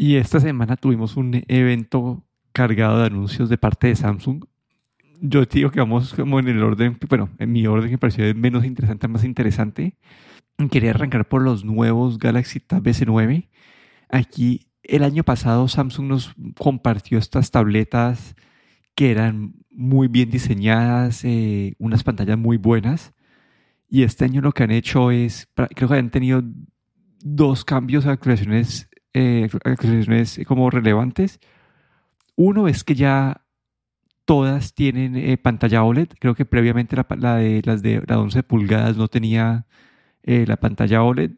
Y 0.00 0.14
esta 0.14 0.38
semana 0.38 0.76
tuvimos 0.76 1.16
un 1.16 1.42
evento 1.48 2.24
cargado 2.52 3.00
de 3.00 3.06
anuncios 3.06 3.48
de 3.48 3.58
parte 3.58 3.88
de 3.88 3.96
Samsung. 3.96 4.44
Yo 5.20 5.44
te 5.48 5.58
digo 5.58 5.72
que 5.72 5.80
vamos 5.80 6.14
como 6.14 6.38
en 6.38 6.46
el 6.46 6.62
orden, 6.62 6.96
bueno, 7.08 7.30
en 7.40 7.50
mi 7.50 7.66
orden 7.66 7.90
que 7.90 7.98
pareció 7.98 8.32
menos 8.36 8.64
interesante 8.64 9.08
más 9.08 9.24
interesante. 9.24 9.96
Quería 10.70 10.90
arrancar 10.90 11.26
por 11.26 11.42
los 11.42 11.64
nuevos 11.64 12.20
Galaxy 12.20 12.60
Tab 12.60 12.84
S9. 12.84 13.48
Aquí 14.08 14.68
el 14.84 15.02
año 15.02 15.24
pasado 15.24 15.66
Samsung 15.66 16.06
nos 16.06 16.32
compartió 16.56 17.18
estas 17.18 17.50
tabletas 17.50 18.36
que 18.94 19.10
eran 19.10 19.54
muy 19.68 20.06
bien 20.06 20.30
diseñadas, 20.30 21.24
eh, 21.24 21.74
unas 21.80 22.04
pantallas 22.04 22.38
muy 22.38 22.56
buenas. 22.56 23.14
Y 23.88 24.04
este 24.04 24.26
año 24.26 24.42
lo 24.42 24.52
que 24.52 24.62
han 24.62 24.70
hecho 24.70 25.10
es, 25.10 25.48
creo 25.74 25.88
que 25.88 25.96
han 25.96 26.10
tenido 26.10 26.44
dos 27.20 27.64
cambios, 27.64 28.06
actualizaciones, 28.06 28.87
eh, 29.14 29.48
como 30.46 30.70
relevantes. 30.70 31.40
Uno 32.36 32.68
es 32.68 32.84
que 32.84 32.94
ya 32.94 33.42
todas 34.24 34.74
tienen 34.74 35.16
eh, 35.16 35.36
pantalla 35.38 35.82
OLED. 35.82 36.08
Creo 36.18 36.34
que 36.34 36.44
previamente 36.44 36.96
la, 36.96 37.36
de 37.36 37.62
las 37.64 37.82
de 37.82 38.02
las 38.06 38.18
11 38.18 38.42
pulgadas 38.42 38.96
no 38.96 39.08
tenía 39.08 39.66
eh, 40.22 40.44
la 40.46 40.56
pantalla 40.56 41.02
OLED. 41.02 41.32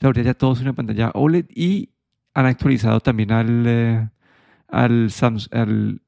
Ahora 0.00 0.22
ya 0.22 0.34
todos 0.34 0.60
una 0.60 0.72
pantalla 0.72 1.10
OLED 1.14 1.46
y 1.54 1.90
han 2.32 2.46
actualizado 2.46 3.00
también 3.00 3.32
al, 3.32 4.10
al, 4.68 5.10
Samsung, 5.10 5.54
al 5.54 6.00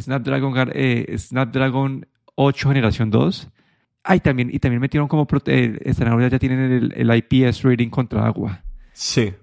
Snapdragon, 0.00 0.54
Snapdragon 1.16 2.06
8 2.34 2.68
generación 2.68 3.10
2 3.10 3.50
Ah, 4.08 4.16
y 4.16 4.20
también, 4.20 4.48
y 4.50 4.58
también 4.58 4.80
metieron 4.80 5.06
como 5.06 5.26
eh, 5.46 5.94
ahora 6.06 6.28
ya 6.28 6.38
tienen 6.38 6.92
el, 6.94 7.14
IPS 7.14 7.62
rating 7.62 7.90
contra 7.90 8.24
agua. 8.24 8.64
Sí, 8.92 9.34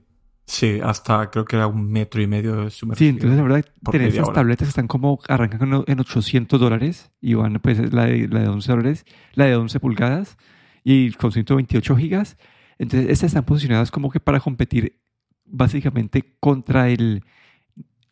sí, 0.45 0.80
hasta 0.84 1.30
creo 1.30 1.45
que 1.45 1.56
era 1.56 1.67
un 1.67 1.92
metro 1.92 2.22
y 2.22 2.28
medio 2.28 2.64
de 2.64 2.70
sumergido. 2.70 2.97
Sí, 2.97 3.09
entonces 3.09 3.38
la 3.38 3.44
verdad, 3.44 3.66
tener 3.92 4.08
estas 4.09 4.33
tabletas 4.33 4.67
están 4.67 4.88
como, 4.88 5.20
arrancan 5.28 5.83
en 5.88 6.00
800 6.00 6.59
dólares 6.59 7.11
y 7.22 7.33
van, 7.33 7.59
pues 7.59 7.94
la 7.94 8.06
de, 8.06 8.28
la 8.28 8.42
de 8.42 8.47
11 8.47 8.72
dólares, 8.72 9.05
la 9.33 9.45
de 9.45 9.55
11 9.55 9.80
pulgadas 9.80 10.38
y 10.83 11.11
con 11.11 11.31
128 11.31 11.95
gigas. 11.97 12.38
Entonces, 12.78 13.09
estas 13.09 13.30
están 13.30 13.45
posicionadas 13.45 13.92
como 13.92 14.09
que 14.09 14.20
para 14.20 14.39
competir 14.39 15.02
básicamente 15.45 16.38
contra 16.39 16.89
el, 16.89 17.23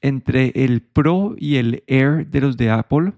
entre 0.01 0.51
el 0.55 0.81
Pro 0.81 1.35
y 1.37 1.55
el 1.57 1.83
Air 1.87 2.27
de 2.27 2.41
los 2.41 2.57
de 2.57 2.69
Apple 2.69 3.13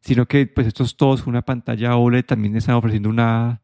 sino 0.00 0.26
que 0.26 0.46
pues 0.46 0.66
estos 0.66 0.96
todos 0.96 1.26
una 1.26 1.42
pantalla 1.42 1.96
OLED 1.96 2.24
también 2.24 2.56
están 2.56 2.76
ofreciendo 2.76 3.08
una, 3.08 3.62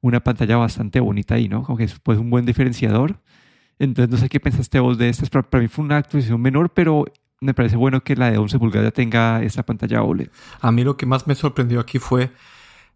una 0.00 0.20
pantalla 0.20 0.56
bastante 0.56 1.00
bonita 1.00 1.34
ahí, 1.34 1.48
¿no? 1.48 1.62
Como 1.62 1.78
que 1.78 1.84
es 1.84 1.98
pues, 2.00 2.18
un 2.18 2.30
buen 2.30 2.46
diferenciador. 2.46 3.20
Entonces 3.78 4.10
no 4.10 4.16
sé 4.18 4.28
qué 4.28 4.40
pensaste 4.40 4.80
vos 4.80 4.98
de 4.98 5.08
estas. 5.08 5.30
Para, 5.30 5.60
mí 5.60 5.68
fue 5.68 5.84
una 5.84 5.98
actualización 5.98 6.40
menor, 6.40 6.70
pero 6.70 7.04
me 7.40 7.54
parece 7.54 7.76
bueno 7.76 8.02
que 8.02 8.16
la 8.16 8.30
de 8.30 8.38
11 8.38 8.58
pulgadas 8.58 8.92
tenga 8.92 9.42
esa 9.42 9.64
pantalla 9.64 10.02
OLED. 10.02 10.30
A 10.60 10.72
mí 10.72 10.84
lo 10.84 10.96
que 10.96 11.06
más 11.06 11.26
me 11.26 11.34
sorprendió 11.34 11.80
aquí 11.80 11.98
fue 11.98 12.32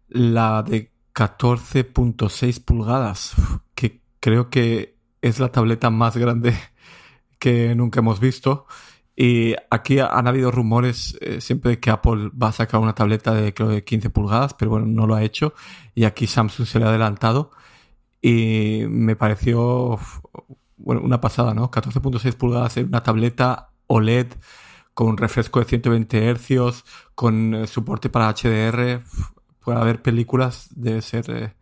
la 0.09 0.63
de 0.63 0.91
14.6 1.13 2.63
pulgadas, 2.63 3.33
que 3.75 4.01
creo 4.19 4.49
que 4.49 4.97
es 5.21 5.39
la 5.39 5.51
tableta 5.51 5.89
más 5.89 6.17
grande 6.17 6.55
que 7.39 7.75
nunca 7.75 7.99
hemos 7.99 8.19
visto. 8.19 8.65
Y 9.15 9.53
aquí 9.69 9.99
han 9.99 10.27
habido 10.27 10.51
rumores 10.51 11.17
eh, 11.21 11.41
siempre 11.41 11.71
de 11.71 11.79
que 11.79 11.91
Apple 11.91 12.31
va 12.41 12.47
a 12.47 12.51
sacar 12.53 12.79
una 12.79 12.95
tableta 12.95 13.33
de 13.35 13.53
creo 13.53 13.69
de 13.69 13.83
15 13.83 14.09
pulgadas, 14.09 14.53
pero 14.55 14.71
bueno, 14.71 14.87
no 14.87 15.05
lo 15.05 15.15
ha 15.15 15.23
hecho. 15.23 15.53
Y 15.93 16.05
aquí 16.05 16.27
Samsung 16.27 16.65
se 16.65 16.79
le 16.79 16.85
ha 16.85 16.89
adelantado. 16.89 17.51
Y 18.21 18.83
me 18.87 19.15
pareció 19.15 19.99
bueno, 20.83 21.01
una 21.01 21.21
pasada, 21.21 21.53
¿no? 21.53 21.71
14.6 21.71 22.33
pulgadas 22.35 22.77
en 22.77 22.87
una 22.87 23.03
tableta 23.03 23.71
OLED 23.87 24.27
con 24.93 25.17
refresco 25.17 25.59
de 25.59 25.65
120 25.65 26.35
Hz, 26.35 26.83
con 27.15 27.55
eh, 27.55 27.67
soporte 27.67 28.09
para 28.09 28.33
HDR. 28.33 29.03
Para 29.65 29.83
ver 29.83 30.01
películas 30.01 30.69
debe 30.75 31.01
ser 31.01 31.29
eh, 31.29 31.53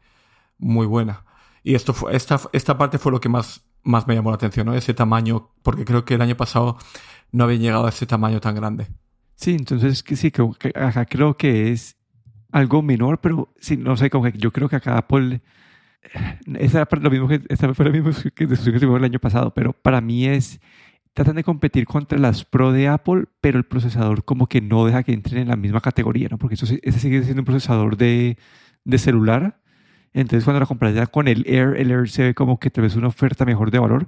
muy 0.57 0.85
buena. 0.85 1.25
Y 1.63 1.75
esto 1.75 1.93
fue, 1.93 2.15
esta, 2.15 2.39
esta 2.53 2.77
parte 2.77 2.97
fue 2.97 3.11
lo 3.11 3.19
que 3.19 3.29
más, 3.29 3.65
más 3.83 4.07
me 4.07 4.15
llamó 4.15 4.29
la 4.29 4.35
atención, 4.35 4.67
¿no? 4.67 4.73
Ese 4.73 4.93
tamaño, 4.93 5.49
porque 5.61 5.85
creo 5.85 6.05
que 6.05 6.15
el 6.15 6.21
año 6.21 6.37
pasado 6.37 6.77
no 7.31 7.43
habían 7.43 7.61
llegado 7.61 7.85
a 7.85 7.89
ese 7.89 8.05
tamaño 8.05 8.39
tan 8.39 8.55
grande. 8.55 8.87
Sí, 9.35 9.51
entonces 9.51 10.03
sí, 10.05 10.31
creo 10.31 10.53
que, 10.53 10.73
creo 11.09 11.37
que 11.37 11.71
es 11.71 11.95
algo 12.51 12.81
menor, 12.81 13.19
pero 13.19 13.53
sí, 13.59 13.77
no 13.77 13.95
sé, 13.95 14.09
como 14.09 14.25
que 14.25 14.37
yo 14.37 14.51
creo 14.51 14.67
que 14.67 14.77
acá 14.77 14.97
Apple, 14.97 15.41
esa 16.55 16.87
lo 16.99 17.09
mismo 17.09 17.27
que, 17.27 17.41
esa 17.49 17.73
fue 17.73 17.85
lo 17.85 17.91
mismo 17.91 18.11
que 18.33 18.47
discusión 18.47 18.95
el 18.95 19.03
año 19.03 19.19
pasado, 19.19 19.53
pero 19.53 19.73
para 19.73 20.01
mí 20.01 20.25
es, 20.25 20.59
tratan 21.13 21.35
de 21.35 21.43
competir 21.43 21.85
contra 21.85 22.17
las 22.17 22.45
Pro 22.45 22.71
de 22.71 22.87
Apple, 22.87 23.25
pero 23.41 23.57
el 23.57 23.65
procesador 23.65 24.23
como 24.23 24.47
que 24.47 24.61
no 24.61 24.85
deja 24.85 25.03
que 25.03 25.13
entren 25.13 25.41
en 25.41 25.47
la 25.49 25.55
misma 25.55 25.81
categoría, 25.81 26.29
¿no? 26.29 26.37
Porque 26.37 26.55
eso, 26.55 26.65
ese 26.65 26.99
sigue 26.99 27.23
siendo 27.23 27.41
un 27.41 27.45
procesador 27.45 27.97
de, 27.97 28.37
de 28.85 28.97
celular, 28.97 29.59
entonces 30.13 30.43
cuando 30.43 30.59
la 30.59 30.65
compras 30.65 30.95
ya 30.95 31.05
con 31.07 31.27
el 31.27 31.43
Air, 31.47 31.75
el 31.77 31.91
Air 31.91 32.09
se 32.09 32.23
ve 32.23 32.33
como 32.33 32.59
que 32.59 32.69
te 32.69 32.81
ves 32.81 32.95
una 32.95 33.07
oferta 33.07 33.45
mejor 33.45 33.71
de 33.71 33.79
valor, 33.79 34.07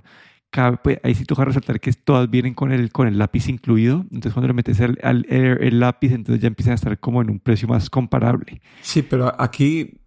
pues, 0.83 0.99
ahí 1.03 1.15
sí 1.15 1.23
toca 1.23 1.45
resaltar 1.45 1.79
que 1.79 1.93
todas 1.93 2.29
vienen 2.29 2.53
con 2.53 2.71
el, 2.71 2.91
con 2.91 3.07
el 3.07 3.17
lápiz 3.17 3.47
incluido. 3.47 4.05
Entonces, 4.11 4.33
cuando 4.33 4.47
le 4.47 4.53
metes 4.53 4.81
al, 4.81 5.25
el, 5.29 5.79
lápiz, 5.79 6.11
entonces 6.11 6.41
ya 6.41 6.47
empiezan 6.47 6.73
a 6.73 6.75
estar 6.75 6.99
como 6.99 7.21
en 7.21 7.29
un 7.29 7.39
precio 7.39 7.67
más 7.67 7.89
comparable. 7.89 8.61
Sí, 8.81 9.01
pero 9.01 9.33
aquí 9.41 9.97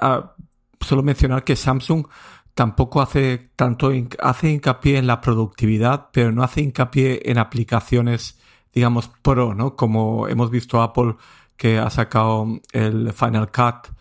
ah, 0.00 0.34
solo 0.80 1.02
mencionar 1.02 1.44
que 1.44 1.56
Samsung 1.56 2.06
tampoco 2.54 3.00
hace 3.00 3.50
tanto, 3.56 3.92
hace 4.20 4.50
hincapié 4.50 4.98
en 4.98 5.06
la 5.06 5.20
productividad, 5.20 6.08
pero 6.12 6.32
no 6.32 6.42
hace 6.42 6.60
hincapié 6.62 7.22
en 7.24 7.38
aplicaciones, 7.38 8.40
digamos, 8.72 9.10
pro, 9.22 9.54
¿no? 9.54 9.76
Como 9.76 10.28
hemos 10.28 10.50
visto 10.50 10.82
Apple 10.82 11.16
que 11.56 11.78
ha 11.78 11.90
sacado 11.90 12.60
el 12.72 13.12
Final 13.12 13.50
Cut 13.50 13.94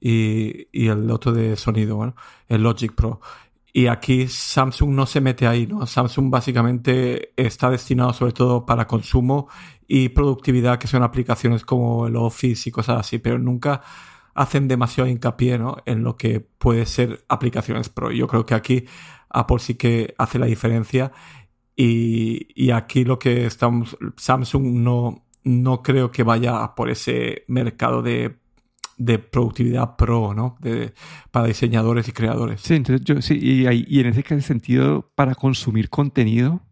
y, 0.00 0.68
y 0.72 0.88
el 0.88 1.10
otro 1.10 1.32
de 1.32 1.56
sonido, 1.56 1.96
bueno, 1.96 2.14
el 2.48 2.62
Logic 2.62 2.92
Pro. 2.94 3.20
Y 3.72 3.86
aquí 3.86 4.28
Samsung 4.28 4.90
no 4.90 5.06
se 5.06 5.20
mete 5.22 5.46
ahí, 5.46 5.66
¿no? 5.66 5.86
Samsung 5.86 6.30
básicamente 6.30 7.32
está 7.36 7.70
destinado 7.70 8.12
sobre 8.12 8.32
todo 8.32 8.66
para 8.66 8.86
consumo 8.86 9.48
y 9.88 10.10
productividad, 10.10 10.78
que 10.78 10.86
son 10.86 11.02
aplicaciones 11.02 11.64
como 11.64 12.06
el 12.06 12.16
Office 12.16 12.68
y 12.68 12.72
cosas 12.72 13.00
así, 13.00 13.18
pero 13.18 13.38
nunca 13.38 13.82
hacen 14.34 14.68
demasiado 14.68 15.08
hincapié 15.08 15.58
¿no? 15.58 15.76
en 15.86 16.02
lo 16.02 16.16
que 16.16 16.40
puede 16.40 16.86
ser 16.86 17.24
aplicaciones 17.28 17.88
pro. 17.88 18.10
Yo 18.10 18.26
creo 18.26 18.46
que 18.46 18.54
aquí 18.54 18.84
Apple 19.30 19.58
sí 19.58 19.74
que 19.74 20.14
hace 20.18 20.38
la 20.38 20.46
diferencia 20.46 21.12
y, 21.76 22.48
y 22.54 22.70
aquí 22.70 23.04
lo 23.04 23.18
que 23.18 23.46
estamos, 23.46 23.96
Samsung 24.16 24.64
no, 24.64 25.24
no 25.44 25.82
creo 25.82 26.10
que 26.10 26.22
vaya 26.22 26.74
por 26.74 26.90
ese 26.90 27.44
mercado 27.48 28.02
de 28.02 28.42
de 28.98 29.18
productividad 29.18 29.96
pro, 29.96 30.34
¿no? 30.34 30.56
De, 30.60 30.92
para 31.30 31.46
diseñadores 31.46 32.08
y 32.08 32.12
creadores. 32.12 32.60
Sí, 32.60 32.74
entonces 32.74 33.04
yo 33.04 33.20
sí, 33.20 33.38
y, 33.40 33.66
y 33.88 34.00
en 34.00 34.06
ese 34.06 34.40
sentido, 34.42 35.10
para 35.14 35.34
consumir 35.34 35.90
contenido, 35.90 36.62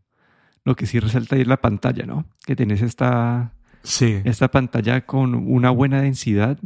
lo 0.65 0.76
que 0.76 0.87
sí 0.87 1.00
resalta 1.00 1.37
ahí 1.37 1.43
es 1.43 1.49
la 1.49 1.60
pantalla, 1.60 2.06
¿no? 2.06 2.26
Que 2.44 2.54
tenés 2.54 2.82
esta, 2.82 3.54
sí. 3.82 4.20
esta 4.25 4.50
pantalla 4.50 5.06
con 5.06 5.34
una 5.34 5.70
buena 5.70 6.03
densidad 6.03 6.59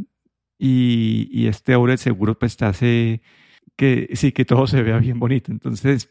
y, 0.66 1.28
y 1.30 1.46
este 1.46 1.74
ahora 1.74 1.94
seguro 1.98 2.38
pues 2.38 2.56
te 2.56 2.64
hace 2.64 3.22
que 3.76 4.08
sí, 4.14 4.32
que 4.32 4.46
todo 4.46 4.66
se 4.66 4.82
vea 4.82 4.96
bien 4.98 5.18
bonito. 5.18 5.52
Entonces, 5.52 6.08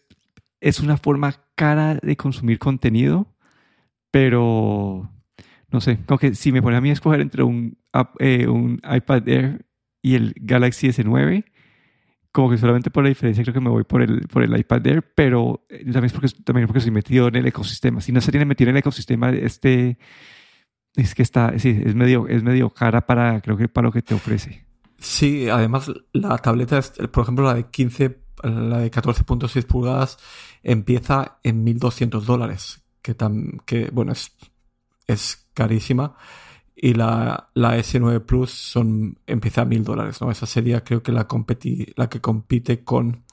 es 0.61 0.79
una 0.79 0.97
forma 0.97 1.33
cara 1.55 1.95
de 1.95 2.15
consumir 2.15 2.59
contenido, 2.59 3.33
pero 4.11 5.09
no 5.71 5.81
sé, 5.81 5.97
como 6.05 6.19
que 6.19 6.35
si 6.35 6.51
me 6.51 6.61
pone 6.61 6.77
a 6.77 6.81
mí 6.81 6.91
a 6.91 6.93
escoger 6.93 7.21
entre 7.21 7.41
un, 7.41 7.79
eh, 8.19 8.47
un 8.47 8.79
iPad 8.83 9.27
Air 9.27 9.65
y 10.03 10.13
el 10.13 10.35
Galaxy 10.39 10.89
S9, 10.89 11.45
como 12.31 12.51
que 12.51 12.57
solamente 12.57 12.91
por 12.91 13.03
la 13.03 13.09
diferencia 13.09 13.43
creo 13.43 13.55
que 13.55 13.59
me 13.59 13.71
voy 13.71 13.85
por 13.85 14.03
el, 14.03 14.27
por 14.27 14.43
el 14.43 14.55
iPad 14.55 14.85
Air, 14.85 15.13
pero 15.15 15.65
eh, 15.69 15.79
también 15.85 16.05
es 16.05 16.13
porque, 16.13 16.29
también 16.43 16.67
porque 16.67 16.77
estoy 16.77 16.93
metido 16.93 17.27
en 17.27 17.37
el 17.37 17.47
ecosistema. 17.47 18.01
Si 18.01 18.11
no 18.11 18.21
se 18.21 18.29
tiene 18.29 18.45
metido 18.45 18.69
en 18.69 18.75
el 18.75 18.81
ecosistema, 18.81 19.31
este 19.31 19.97
es 20.95 21.15
que 21.15 21.23
está, 21.23 21.57
sí, 21.57 21.81
es 21.83 21.95
medio, 21.95 22.27
es 22.27 22.43
medio 22.43 22.69
cara 22.69 23.05
para, 23.05 23.41
creo 23.41 23.57
que 23.57 23.67
para 23.67 23.87
lo 23.87 23.91
que 23.91 24.01
te 24.01 24.13
ofrece. 24.13 24.65
Sí, 24.99 25.49
además 25.49 25.91
la 26.13 26.37
tableta, 26.37 26.79
por 27.11 27.23
ejemplo, 27.23 27.45
la 27.45 27.55
de 27.55 27.65
15, 27.65 28.19
la 28.43 28.79
de 28.79 28.91
14.6 28.91 29.65
pulgadas, 29.65 30.17
empieza 30.61 31.39
en 31.43 31.65
1.200 31.65 32.21
dólares, 32.21 32.83
que, 33.01 33.13
tan, 33.13 33.61
que 33.65 33.89
bueno, 33.91 34.13
es, 34.13 34.31
es 35.07 35.47
carísima. 35.53 36.15
Y 36.75 36.93
la, 36.93 37.49
la 37.53 37.77
S9 37.77 38.25
Plus 38.25 38.51
son, 38.51 39.19
empieza 39.27 39.61
a 39.61 39.65
mil 39.65 39.83
dólares, 39.83 40.21
¿no? 40.21 40.31
Esa 40.31 40.45
sería 40.45 40.83
creo 40.83 41.03
que 41.03 41.11
la, 41.11 41.27
competi 41.27 41.93
la 41.95 42.09
que 42.09 42.19
compite 42.19 42.83
con 42.83 43.23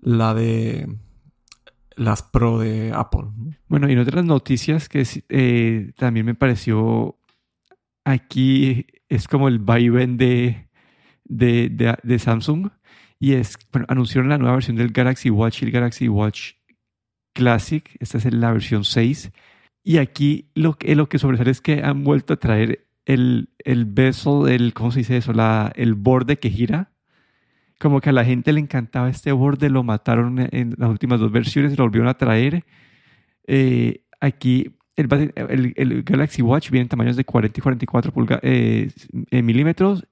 la 0.00 0.34
de 0.34 0.88
las 1.96 2.22
Pro 2.22 2.58
de 2.58 2.92
Apple. 2.94 3.28
Bueno, 3.68 3.88
y 3.88 3.92
en 3.92 3.98
otras 3.98 4.24
noticias 4.24 4.88
que 4.88 5.06
eh, 5.28 5.92
también 5.96 6.26
me 6.26 6.34
pareció 6.34 7.18
aquí 8.04 8.86
es 9.08 9.28
como 9.28 9.48
el 9.48 9.58
vaivén 9.58 10.16
de, 10.16 10.68
de, 11.24 11.68
de, 11.70 11.96
de, 12.02 12.18
Samsung 12.18 12.70
y 13.18 13.34
es, 13.34 13.56
bueno, 13.72 13.86
anunciaron 13.88 14.28
la 14.30 14.38
nueva 14.38 14.54
versión 14.54 14.76
del 14.76 14.92
Galaxy 14.92 15.30
Watch 15.30 15.62
y 15.62 15.66
el 15.66 15.70
Galaxy 15.70 16.08
Watch 16.08 16.52
Classic, 17.34 17.88
esta 18.00 18.18
es 18.18 18.32
la 18.32 18.52
versión 18.52 18.84
6. 18.84 19.32
Y 19.84 19.98
aquí 19.98 20.50
lo, 20.54 20.74
que- 20.74 20.94
lo 20.94 21.08
que 21.08 21.18
sobresale 21.18 21.50
es 21.50 21.60
que 21.60 21.82
han 21.82 22.04
vuelto 22.04 22.34
a 22.34 22.38
traer 22.38 22.86
el, 23.04 23.50
el 23.58 23.92
el, 24.48 24.74
¿cómo 24.74 24.90
se 24.92 25.00
dice 25.00 25.16
eso? 25.16 25.32
La, 25.32 25.72
el 25.76 25.94
borde 25.94 26.38
que 26.38 26.50
gira. 26.50 26.91
Como 27.82 28.00
que 28.00 28.10
a 28.10 28.12
la 28.12 28.24
gente 28.24 28.52
le 28.52 28.60
encantaba 28.60 29.10
este 29.10 29.32
borde, 29.32 29.68
lo 29.68 29.82
mataron 29.82 30.38
en 30.52 30.76
las 30.78 30.88
últimas 30.88 31.18
dos 31.18 31.32
versiones, 31.32 31.76
lo 31.76 31.82
volvieron 31.82 32.06
a 32.08 32.14
traer. 32.14 32.64
Eh, 33.48 34.04
aquí 34.20 34.70
el, 34.94 36.04
Galaxy 36.04 36.42
Watch 36.42 36.70
viene 36.70 36.82
en 36.82 36.88
tamaños 36.88 37.16
de 37.16 37.24
40 37.24 37.58
y 37.58 37.60
44 37.60 38.12
pulga- 38.14 38.38
eh, 38.44 38.88
milímetros. 39.42 40.06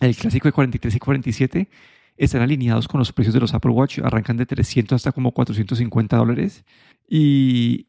El 0.00 0.16
clásico 0.16 0.48
de 0.48 0.52
43 0.52 0.96
y 0.96 0.98
47 0.98 1.68
están 2.16 2.42
alineados 2.42 2.88
con 2.88 2.98
los 2.98 3.12
precios 3.12 3.34
de 3.34 3.40
los 3.40 3.54
Apple 3.54 3.70
Watch. 3.70 4.00
Arrancan 4.00 4.36
de 4.36 4.46
300 4.46 4.96
hasta 4.96 5.12
como 5.12 5.30
450 5.30 6.16
dólares. 6.16 6.64
Y 7.08 7.86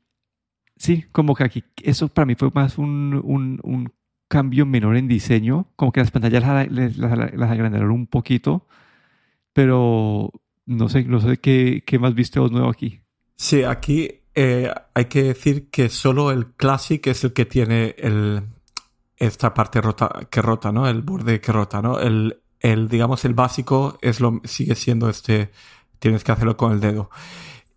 sí, 0.76 1.06
como 1.12 1.34
que 1.34 1.44
aquí 1.44 1.64
eso 1.82 2.08
para 2.08 2.28
mí 2.28 2.36
fue 2.36 2.52
más 2.54 2.78
un, 2.78 3.92
cambio 4.30 4.68
menor 4.68 4.96
en 4.96 5.08
diseño. 5.08 5.72
Como 5.76 5.92
que 5.92 6.02
las 6.02 6.12
pantallas 6.12 6.44
las, 6.44 6.72
las- 6.72 6.98
las- 6.98 7.34
las 7.34 7.50
agrandaron 7.52 7.90
un 7.90 8.06
poquito. 8.06 8.68
Pero 9.58 10.32
no 10.68 10.88
sé, 10.88 11.04
no 11.06 11.20
sé 11.20 11.38
qué, 11.38 11.82
qué 11.84 11.98
más 11.98 12.14
viste 12.14 12.40
vos 12.40 12.52
nuevo 12.52 12.70
aquí. 12.70 13.02
Sí, 13.38 13.64
aquí 13.64 14.22
eh, 14.36 14.72
hay 14.94 15.06
que 15.06 15.24
decir 15.24 15.72
que 15.72 15.90
solo 15.90 16.30
el 16.30 16.54
Classic 16.54 17.08
es 17.08 17.24
el 17.24 17.34
que 17.34 17.46
tiene 17.46 17.96
el, 17.98 18.44
esta 19.16 19.56
parte 19.56 19.82
rota, 19.82 20.28
que 20.30 20.44
rota, 20.44 20.72
¿no? 20.72 20.88
El 20.88 21.02
borde 21.02 21.42
que 21.42 21.52
rota, 21.52 21.82
¿no? 21.82 22.00
El, 22.00 22.40
el, 22.60 22.88
digamos, 22.88 23.26
el 23.26 23.34
básico 23.34 23.98
es 24.04 24.20
lo, 24.20 24.42
sigue 24.44 24.76
siendo 24.76 25.10
este, 25.10 25.50
tienes 25.98 26.24
que 26.24 26.34
hacerlo 26.34 26.56
con 26.56 26.74
el 26.74 26.80
dedo. 26.80 27.10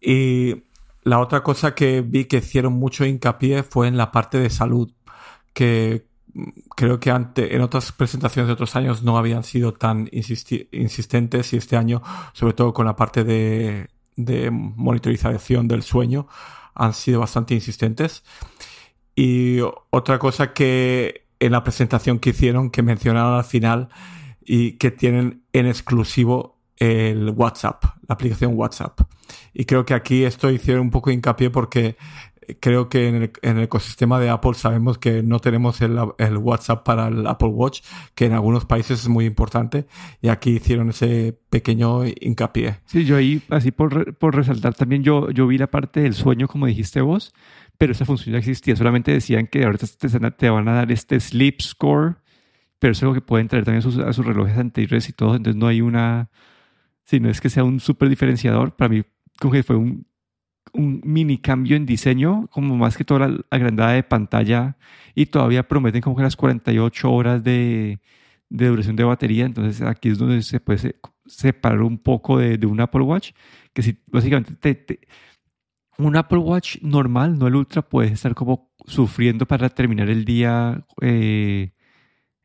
Y 0.03 0.65
la 1.03 1.19
otra 1.19 1.43
cosa 1.43 1.75
que 1.75 2.03
vi 2.03 2.27
que 2.27 2.37
hicieron 2.37 2.75
mucho 2.75 3.07
hincapié 3.07 3.63
fue 3.63 3.89
en 3.89 3.97
la 3.97 4.13
parte 4.13 4.37
de 4.37 4.51
salud, 4.51 4.93
que 5.55 6.10
creo 6.77 7.01
que 7.01 7.11
ante, 7.11 7.55
en 7.55 7.63
otras 7.63 7.93
presentaciones 7.93 8.49
de 8.49 8.53
otros 8.53 8.77
años 8.77 9.03
no 9.03 9.19
habían 9.19 9.43
sido 9.43 9.73
tan 9.73 10.09
insistentes 10.13 11.53
y 11.53 11.57
este 11.57 11.77
año, 11.77 12.03
sobre 12.33 12.55
todo 12.55 12.73
con 12.73 12.87
la 12.87 12.97
parte 12.97 13.25
de, 13.25 13.89
de 14.17 14.51
monitorización 14.51 15.69
del 15.69 15.83
sueño, 15.83 16.29
han 16.75 16.93
sido 16.93 17.21
bastante 17.21 17.55
insistentes. 17.55 18.25
Y 19.15 19.59
otra 19.91 20.19
cosa 20.19 20.53
que 20.53 21.27
en 21.41 21.53
la 21.53 21.65
presentación 21.65 22.19
que 22.19 22.31
hicieron, 22.31 22.71
que 22.71 22.83
mencionaron 22.83 23.35
al 23.35 23.45
final 23.45 23.89
y 24.45 24.73
que 24.73 24.91
tienen 24.91 25.43
en 25.53 25.67
exclusivo 25.67 26.59
el 26.77 27.31
WhatsApp, 27.31 27.85
la 28.09 28.15
aplicación 28.15 28.53
WhatsApp. 28.57 29.01
Y 29.53 29.65
creo 29.65 29.85
que 29.85 29.95
aquí 29.95 30.25
esto 30.25 30.51
hicieron 30.51 30.85
un 30.85 30.91
poco 30.91 31.11
hincapié 31.11 31.51
porque 31.51 31.97
creo 32.59 32.89
que 32.89 33.09
en 33.09 33.15
el, 33.17 33.33
en 33.43 33.59
el 33.59 33.65
ecosistema 33.65 34.19
de 34.19 34.31
Apple 34.31 34.55
sabemos 34.55 34.99
que 34.99 35.23
no 35.23 35.39
tenemos 35.39 35.81
el, 35.81 35.99
el, 36.19 36.37
WhatsApp 36.39 36.85
para 36.85 37.09
el 37.09 37.27
Apple 37.27 37.49
Watch, 37.49 37.83
que 38.15 38.27
en 38.27 38.33
algunos 38.33 38.65
países 38.65 39.01
es 39.01 39.09
muy 39.09 39.27
importante, 39.27 39.87
y 40.21 40.29
aquí 40.29 40.51
hicieron 40.53 40.91
ese 40.91 41.39
pequeño 41.51 42.05
hincapié. 42.07 42.81
Sí, 42.87 43.05
yo 43.05 43.17
ahí, 43.17 43.43
así 43.51 43.71
por, 43.71 44.15
por 44.17 44.35
resaltar 44.35 44.75
también, 44.75 45.03
yo, 45.03 45.31
yo 45.31 45.47
vi 45.47 45.59
la 45.59 45.69
parte 45.69 46.01
del 46.01 46.15
sueño, 46.15 46.49
como 46.49 46.67
dijiste 46.67 47.01
vos, 47.01 47.33
pero 47.79 47.93
esa 47.93 48.05
función 48.05 48.33
ya 48.33 48.39
existía, 48.39 48.75
solamente 48.77 49.13
decían 49.13 49.47
que 49.47 49.65
ahorita 49.65 49.87
te, 49.99 50.09
te 50.33 50.51
van 50.51 50.69
a 50.69 50.73
dar 50.73 50.91
este 50.93 51.21
sleep 51.21 51.61
score, 51.61 52.17
pero 52.79 52.93
eso 52.93 53.07
es 53.07 53.09
lo 53.09 53.15
que 53.15 53.21
pueden 53.21 53.49
traer 53.49 53.65
también 53.65 53.81
a 53.81 53.83
sus, 53.83 53.99
a 53.99 54.13
sus 54.13 54.25
relojes 54.25 54.57
anteriores 54.57 55.09
y 55.09 55.13
todo, 55.13 55.37
entonces 55.37 55.59
no 55.59 55.67
hay 55.67 55.81
una, 55.81 56.31
si 57.05 57.21
no 57.21 57.31
es 57.31 57.41
que 57.41 57.51
sea 57.51 57.65
un 57.65 57.81
súper 57.81 58.09
diferenciador, 58.09 58.75
para 58.77 58.89
mí 58.89 59.03
como 59.39 59.53
que 59.53 59.63
fue 59.63 59.77
un, 59.77 60.10
un 60.73 61.01
mini 61.05 61.39
cambio 61.39 61.77
en 61.77 61.87
diseño, 61.87 62.47
como 62.49 62.77
más 62.77 62.97
que 62.97 63.05
toda 63.05 63.29
la 63.29 63.45
agrandada 63.51 63.93
de 63.93 64.03
pantalla 64.03 64.77
y 65.15 65.27
todavía 65.27 65.67
prometen 65.67 66.01
como 66.01 66.17
que 66.17 66.23
las 66.23 66.37
48 66.37 67.13
horas 67.13 67.45
de, 67.45 68.01
de 68.51 68.67
duración 68.67 68.97
de 68.97 69.05
batería, 69.05 69.47
entonces 69.47 69.81
aquí 69.83 70.11
es 70.11 70.19
donde 70.19 70.43
se 70.43 70.61
puede 70.61 70.97
separar 71.27 71.83
un 71.83 71.99
poco 71.99 72.39
de, 72.39 72.65
un 72.67 72.81
Apple 72.81 73.03
Watch, 73.03 73.33
que 73.73 73.83
si 73.83 73.97
básicamente 74.07 74.55
te, 74.75 75.01
un 75.99 76.17
Apple 76.17 76.39
Watch 76.39 76.79
normal, 76.83 77.39
no 77.39 77.47
el 77.47 77.55
Ultra, 77.55 77.83
puedes 77.83 78.13
estar 78.13 78.35
como 78.35 78.73
sufriendo 78.87 79.47
para 79.47 79.69
terminar 79.69 80.11
el 80.11 80.25
día 80.25 80.85
eh, 81.01 81.73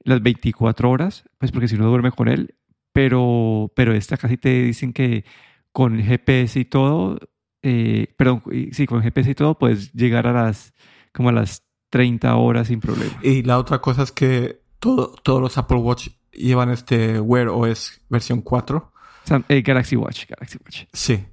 las 0.03 0.21
24 0.21 0.89
horas, 0.89 1.23
pues 1.39 1.51
porque 1.51 1.67
si 1.67 1.75
uno 1.75 1.87
duerme 1.87 2.11
con 2.11 2.27
él, 2.27 2.55
pero, 2.93 3.71
pero 3.75 3.93
esta 3.93 4.17
casi 4.17 4.37
te 4.37 4.63
dicen 4.63 4.93
que 4.93 5.25
con 5.71 5.99
GPS 5.99 6.59
y 6.59 6.65
todo, 6.65 7.19
eh, 7.65 8.13
perdón, 8.15 8.43
sí, 8.71 8.85
con 8.85 9.01
GPS 9.01 9.31
y 9.31 9.35
todo, 9.35 9.57
puedes 9.57 9.91
llegar 9.93 10.27
a 10.27 10.33
las 10.33 10.73
como 11.11 11.29
a 11.29 11.31
las 11.31 11.63
30 11.89 12.35
horas 12.35 12.67
sin 12.67 12.79
problema. 12.79 13.17
Y 13.23 13.43
la 13.43 13.57
otra 13.57 13.79
cosa 13.79 14.03
es 14.03 14.11
que 14.11 14.61
todo, 14.79 15.15
todos 15.23 15.41
los 15.41 15.57
Apple 15.57 15.77
Watch 15.77 16.09
llevan 16.31 16.69
este 16.69 17.19
Wear 17.19 17.47
OS 17.47 18.01
versión 18.09 18.41
4. 18.41 18.77
O 18.77 18.91
sea, 19.27 19.41
eh, 19.49 19.61
Galaxy 19.61 19.95
Watch, 19.95 20.27
Galaxy 20.27 20.59
Watch. 20.63 20.83
Sí. 20.93 21.25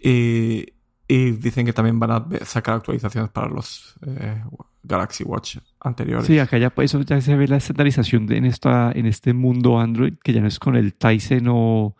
Y, 0.00 0.72
y, 1.06 1.32
dicen 1.32 1.66
que 1.66 1.72
también 1.72 1.98
van 1.98 2.10
a 2.12 2.26
sacar 2.44 2.76
actualizaciones 2.76 3.30
para 3.30 3.48
los 3.48 3.96
eh, 4.06 4.42
Galaxy 4.82 5.24
Watch 5.24 5.58
anteriores. 5.80 6.26
Sí, 6.26 6.38
acá 6.38 6.56
ya 6.58 6.72
eso 6.78 7.00
ya 7.02 7.20
se 7.20 7.36
ve 7.36 7.48
la 7.48 7.56
estandarización 7.56 8.26
de, 8.26 8.38
en, 8.38 8.44
esta, 8.46 8.92
en 8.92 9.06
este 9.06 9.34
mundo 9.34 9.78
Android, 9.78 10.14
que 10.22 10.32
ya 10.32 10.40
no 10.40 10.48
es 10.48 10.58
con 10.58 10.76
el 10.76 10.94
Tyson 10.94 11.46
o... 11.48 11.96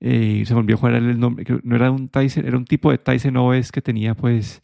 Eh, 0.00 0.42
se 0.46 0.54
me 0.54 0.60
olvidó 0.60 0.78
cuál 0.78 0.94
era 0.94 1.10
el 1.10 1.18
nombre, 1.18 1.44
no 1.62 1.76
era 1.76 1.90
un 1.90 2.08
Tyson, 2.08 2.46
era 2.46 2.56
un 2.56 2.66
tipo 2.66 2.90
de 2.90 2.98
Tyson 2.98 3.36
OS 3.36 3.72
que 3.72 3.80
tenía 3.80 4.14
pues 4.14 4.62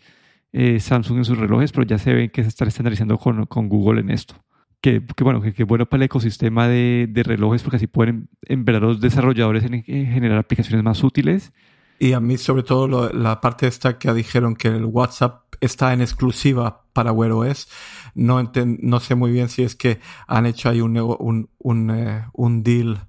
eh, 0.53 0.79
Samsung 0.79 1.19
en 1.19 1.25
sus 1.25 1.39
relojes, 1.39 1.73
pero 1.73 1.87
ya 1.87 1.99
se 1.99 2.13
ve 2.13 2.31
que 2.31 2.43
se 2.43 2.49
está 2.49 2.65
estandarizando 2.67 3.19
con, 3.19 3.47
con 3.47 3.69
Google 3.69 4.01
en 4.01 4.11
esto. 4.11 4.35
Que, 4.81 5.03
que 5.17 5.25
bueno, 5.25 5.41
que, 5.41 5.53
que, 5.55 5.63
bueno 5.63 5.87
para 5.87 5.99
el 5.99 6.07
ecosistema 6.07 6.67
de, 6.67 7.09
de, 7.09 7.23
relojes 7.23 7.63
porque 7.63 7.77
así 7.77 7.87
pueden 7.87 8.29
en 8.43 8.65
verdad 8.65 8.81
los 8.81 9.01
desarrolladores 9.01 9.63
en, 9.63 9.75
en 9.75 10.07
generar 10.13 10.39
aplicaciones 10.39 10.83
más 10.85 11.05
útiles. 11.05 11.53
Y 12.01 12.15
a 12.15 12.21
mí 12.21 12.37
sobre 12.37 12.65
todo 12.65 13.13
la 13.13 13.41
parte 13.41 13.69
esta 13.69 13.99
que 13.99 14.13
dijeron 14.13 14.57
que 14.57 14.69
el 14.69 14.85
WhatsApp 14.85 15.45
está 15.61 15.93
en 15.93 16.01
exclusiva 16.01 16.83
para 16.93 17.13
Wear 17.13 17.31
OS, 17.31 17.69
no, 18.15 18.51
no 18.81 19.01
sé 19.01 19.15
muy 19.15 19.31
bien 19.31 19.49
si 19.49 19.63
es 19.63 19.77
que 19.77 20.01
han 20.27 20.47
hecho 20.47 20.69
ahí 20.69 20.81
un, 20.81 20.99
un, 20.99 21.49
un, 21.59 21.91
eh, 21.93 22.25
un 22.33 22.65
deal, 22.65 23.07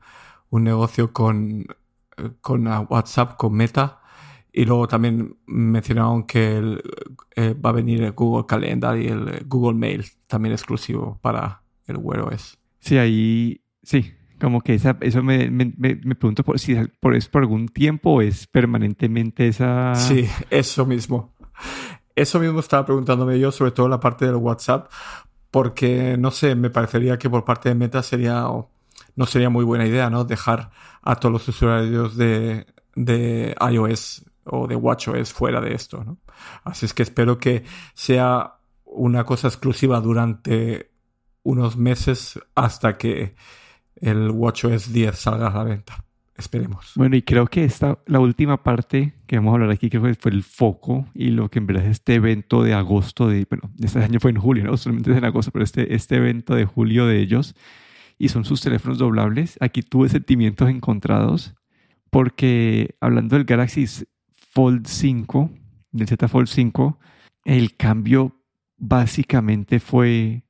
un 0.52 0.64
negocio 0.64 1.12
con 1.12 1.66
con 2.42 2.68
WhatsApp, 2.68 3.38
con 3.38 3.54
Meta. 3.54 4.00
Y 4.52 4.66
luego 4.66 4.88
también 4.88 5.38
mencionaron 5.48 6.24
que 6.24 6.58
el, 6.58 6.82
eh, 7.36 7.54
va 7.54 7.72
a 7.72 7.74
venir 7.74 8.04
el 8.04 8.12
Google 8.12 8.46
Calendar 8.48 8.98
y 9.00 9.08
el 9.08 9.44
Google 9.48 9.78
Mail, 9.78 10.06
también 10.28 10.54
exclusivo 10.54 11.18
para 11.22 11.64
el 11.88 11.98
Wear 11.98 12.22
OS. 12.22 12.60
Sí, 12.80 12.98
ahí 12.98 13.62
sí, 13.82 14.14
como 14.40 14.62
que 14.62 14.76
esa, 14.76 14.98
eso 15.02 15.24
me, 15.24 15.50
me, 15.50 15.74
me, 15.78 15.96
pregunto 16.16 16.44
por, 16.44 16.60
si 16.60 16.76
por, 17.00 17.16
es 17.16 17.30
por 17.30 17.42
algún 17.42 17.68
tiempo 17.68 18.12
o 18.12 18.22
es 18.22 18.46
permanentemente 18.46 19.48
esa... 19.48 19.96
Sí, 19.96 20.28
eso 20.50 20.86
mismo. 20.86 21.34
Eso 22.16 22.40
mismo 22.40 22.60
estaba 22.60 22.86
preguntándome 22.86 23.40
yo, 23.40 23.52
sobre 23.52 23.72
todo 23.72 23.88
la 23.88 24.00
parte 24.00 24.26
del 24.26 24.36
WhatsApp, 24.36 24.92
porque 25.50 26.18
no 26.18 26.30
sé, 26.30 26.56
me 26.56 26.70
parecería 26.70 27.18
que 27.18 27.30
por 27.30 27.46
parte 27.46 27.70
de 27.70 27.76
Meta 27.76 28.04
sería 28.04 28.48
no 29.16 29.26
sería 29.26 29.50
muy 29.50 29.66
buena 29.66 29.86
idea, 29.86 30.10
¿no? 30.10 30.24
Dejar 30.24 30.72
a 31.02 31.16
todos 31.16 31.34
los 31.34 31.48
usuarios 31.48 32.18
de, 32.18 32.66
de 32.96 33.56
iOS 33.72 34.26
o 34.46 34.68
de 34.68 34.76
WatchOS 34.76 35.34
fuera 35.34 35.62
de 35.62 35.74
esto, 35.74 36.04
¿no? 36.04 36.18
Así 36.64 36.86
es 36.86 36.94
que 36.94 37.04
espero 37.04 37.38
que 37.38 37.64
sea 37.94 38.56
una 38.86 39.24
cosa 39.24 39.48
exclusiva 39.48 40.00
durante 40.02 40.92
unos 41.44 41.78
meses 41.78 42.40
hasta 42.56 42.98
que 42.98 43.36
el 43.96 44.32
WatchOS 44.32 44.92
10 44.92 45.18
salga 45.18 45.48
a 45.48 45.58
la 45.58 45.64
venta. 45.64 46.04
Esperemos. 46.36 46.94
Bueno, 46.96 47.16
y 47.16 47.22
creo 47.22 47.46
que 47.46 47.64
esta, 47.64 48.00
la 48.08 48.20
última 48.20 48.64
parte 48.64 49.14
que 49.28 49.36
vamos 49.36 49.52
a 49.52 49.54
hablar 49.56 49.70
aquí, 49.70 49.90
creo 49.90 50.02
que 50.04 50.16
fue 50.16 50.32
el 50.32 50.44
foco 50.44 51.06
y 51.14 51.30
lo 51.30 51.50
que 51.50 51.60
en 51.60 51.68
verdad 51.68 51.86
es 51.86 51.92
este 51.92 52.16
evento 52.16 52.64
de 52.64 52.74
agosto 52.74 53.28
de, 53.28 53.46
bueno, 53.48 53.72
este 53.80 54.00
año 54.00 54.20
fue 54.20 54.32
en 54.32 54.38
julio, 54.38 54.64
no 54.64 54.76
solamente 54.76 55.12
es 55.12 55.18
en 55.18 55.26
agosto, 55.26 55.52
pero 55.52 55.64
este, 55.64 55.94
este 55.94 56.16
evento 56.16 56.56
de 56.56 56.66
julio 56.66 57.06
de 57.06 57.20
ellos, 57.20 57.56
y 58.24 58.30
son 58.30 58.46
sus 58.46 58.62
teléfonos 58.62 59.00
doblables. 59.00 59.58
Aquí 59.60 59.82
tuve 59.82 60.08
sentimientos 60.08 60.70
encontrados 60.70 61.56
porque 62.10 62.96
hablando 63.02 63.36
del 63.36 63.44
Galaxy 63.44 63.86
Fold 64.54 64.88
5, 64.88 65.52
del 65.92 66.08
Z 66.08 66.30
Fold 66.30 66.48
5, 66.48 67.00
el 67.44 67.76
cambio 67.76 68.40
básicamente 68.78 69.82
fue 69.82 70.46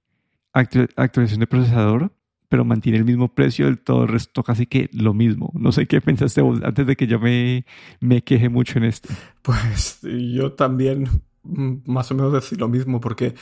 actu 0.53 0.85
actualización 0.95 1.39
de 1.39 1.47
procesador, 1.47 2.15
pero 2.47 2.63
mantiene 2.63 2.99
el 2.99 3.05
mismo 3.05 3.33
precio 3.33 3.65
del 3.65 3.79
todo 3.79 4.03
el 4.03 4.09
resto 4.09 4.43
casi 4.43 4.67
que 4.67 4.91
lo 4.93 5.15
mismo. 5.15 5.51
No 5.55 5.71
sé 5.71 5.87
qué 5.87 5.99
pensaste 5.99 6.41
vos 6.41 6.61
antes 6.63 6.85
de 6.85 6.95
que 6.95 7.07
yo 7.07 7.19
me, 7.19 7.65
me 7.99 8.21
queje 8.21 8.49
mucho 8.49 8.77
en 8.77 8.83
esto. 8.83 9.09
Pues 9.41 9.99
yo 10.03 10.53
también 10.53 11.07
más 11.41 12.11
o 12.11 12.13
menos 12.13 12.33
decir 12.33 12.59
lo 12.59 12.67
mismo 12.67 13.01
porque 13.01 13.33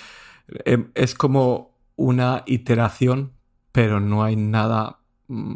eh, 0.64 0.86
es 0.96 1.16
como 1.16 1.78
una 1.98 2.44
iteración 2.46 3.34
pero 3.72 4.00
no 4.00 4.24
hay 4.24 4.36
nada 4.36 5.00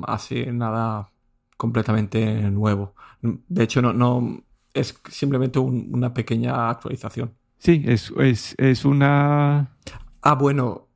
así, 0.08 0.46
nada 0.48 1.12
completamente 1.58 2.50
nuevo. 2.52 2.96
De 3.22 3.64
hecho, 3.64 3.82
no, 3.82 3.94
no 3.94 4.44
es 4.74 5.00
simplemente 5.10 5.60
una 5.60 6.14
pequeña 6.14 6.70
actualización. 6.70 7.34
Sí, 7.58 7.84
es, 7.86 8.12
es, 8.18 8.56
es 8.58 8.86
una... 8.86 9.76
Ah, 10.22 10.36
bueno, 10.36 10.88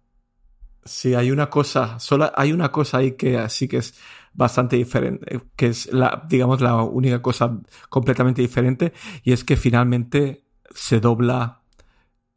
sí, 0.84 1.14
hay 1.14 1.32
una 1.32 1.50
cosa, 1.50 2.00
solo 2.00 2.32
hay 2.36 2.52
una 2.52 2.72
cosa 2.72 2.98
ahí 2.98 3.14
que 3.14 3.48
sí 3.50 3.68
que 3.68 3.78
es 3.78 4.00
bastante 4.34 4.76
diferente, 4.76 5.40
que 5.56 5.68
es 5.68 5.92
la, 5.92 6.26
digamos, 6.28 6.62
la 6.62 6.82
única 6.84 7.22
cosa 7.22 7.60
completamente 7.90 8.42
diferente, 8.42 8.94
y 9.24 9.32
es 9.32 9.44
que 9.44 9.56
finalmente 9.56 10.46
se 10.74 11.00
dobla 11.00 11.59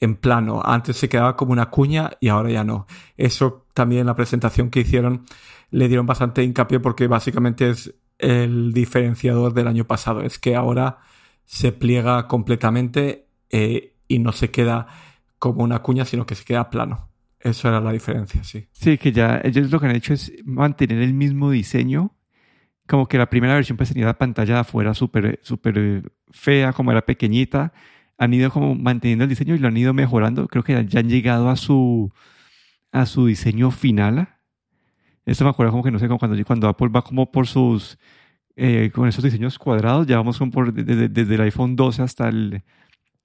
en 0.03 0.17
plano. 0.17 0.61
Antes 0.65 0.97
se 0.97 1.09
quedaba 1.09 1.37
como 1.37 1.53
una 1.53 1.71
cuña 1.71 2.11
y 2.21 2.29
ahora 2.29 2.51
ya 2.51 2.65
no. 2.65 2.87
Eso 3.17 3.67
también 3.73 4.01
en 4.01 4.09
la 4.09 4.17
presentación 4.17 4.69
que 4.69 4.81
hicieron 4.81 5.25
le 5.71 5.87
dieron 5.87 6.07
bastante 6.07 6.43
hincapié 6.43 6.81
porque 6.81 7.07
básicamente 7.07 7.71
es 7.71 7.95
el 8.19 8.73
diferenciador 8.73 9.55
del 9.55 9.69
año 9.69 9.85
pasado. 9.85 10.23
Es 10.23 10.41
que 10.41 10.57
ahora 10.57 10.99
se 11.45 11.71
pliega 11.71 12.27
completamente 12.27 13.29
eh, 13.49 13.95
y 14.09 14.19
no 14.19 14.33
se 14.33 14.51
queda 14.51 14.89
como 15.39 15.63
una 15.63 15.83
cuña, 15.83 16.05
sino 16.05 16.27
que 16.27 16.35
se 16.35 16.45
queda 16.45 16.69
plano. 16.69 17.09
Eso 17.39 17.69
era 17.69 17.81
la 17.81 17.93
diferencia, 17.93 18.43
sí. 18.43 18.67
Sí, 18.73 18.99
que 18.99 19.13
ya 19.13 19.41
ellos 19.45 19.71
lo 19.71 19.79
que 19.79 19.87
han 19.87 19.97
hecho 19.97 20.15
es 20.15 20.33
mantener 20.45 20.99
el 20.99 21.15
mismo 21.15 21.49
diseño. 21.49 22.17
Como 22.89 23.07
que 23.07 23.19
la 23.19 23.31
primera 23.31 23.55
versión 23.55 23.77
pues 23.77 23.91
tenía 23.91 24.07
la 24.07 24.19
pantalla 24.19 24.55
de 24.55 24.61
afuera 24.61 24.95
súper 24.95 25.39
super 25.43 26.13
fea, 26.33 26.73
como 26.73 26.91
era 26.91 27.03
pequeñita 27.03 27.73
han 28.23 28.33
ido 28.33 28.53
como 28.53 28.77
manteniendo 28.77 29.25
el 29.25 29.31
diseño 29.31 29.57
y 29.57 29.59
lo 29.59 29.67
han 29.67 29.77
ido 29.77 29.93
mejorando. 29.93 30.47
Creo 30.47 30.63
que 30.63 30.87
ya 30.87 31.01
han 31.01 31.09
llegado 31.09 31.51
a 31.51 31.57
su, 31.57 32.13
a 32.93 33.05
su 33.05 33.27
diseño 33.27 33.73
final. 33.73 34.29
Esto 35.27 35.43
me 35.43 35.51
acuerdo 35.51 35.73
como 35.73 35.83
que 35.83 35.91
no 35.91 35.99
sé, 35.99 36.07
como 36.07 36.21
cuando, 36.21 36.45
cuando 36.45 36.69
Apple 36.69 36.89
va 36.89 37.03
como 37.03 37.33
por 37.33 37.49
sus, 37.49 37.99
eh, 38.55 38.93
con 38.95 39.09
esos 39.09 39.25
diseños 39.25 39.59
cuadrados, 39.59 40.07
ya 40.07 40.19
vamos 40.19 40.39
como 40.39 40.53
por, 40.53 40.73
desde, 40.73 41.35
el 41.35 41.41
iPhone 41.41 41.75
12 41.75 42.03
hasta 42.03 42.29
el, 42.29 42.63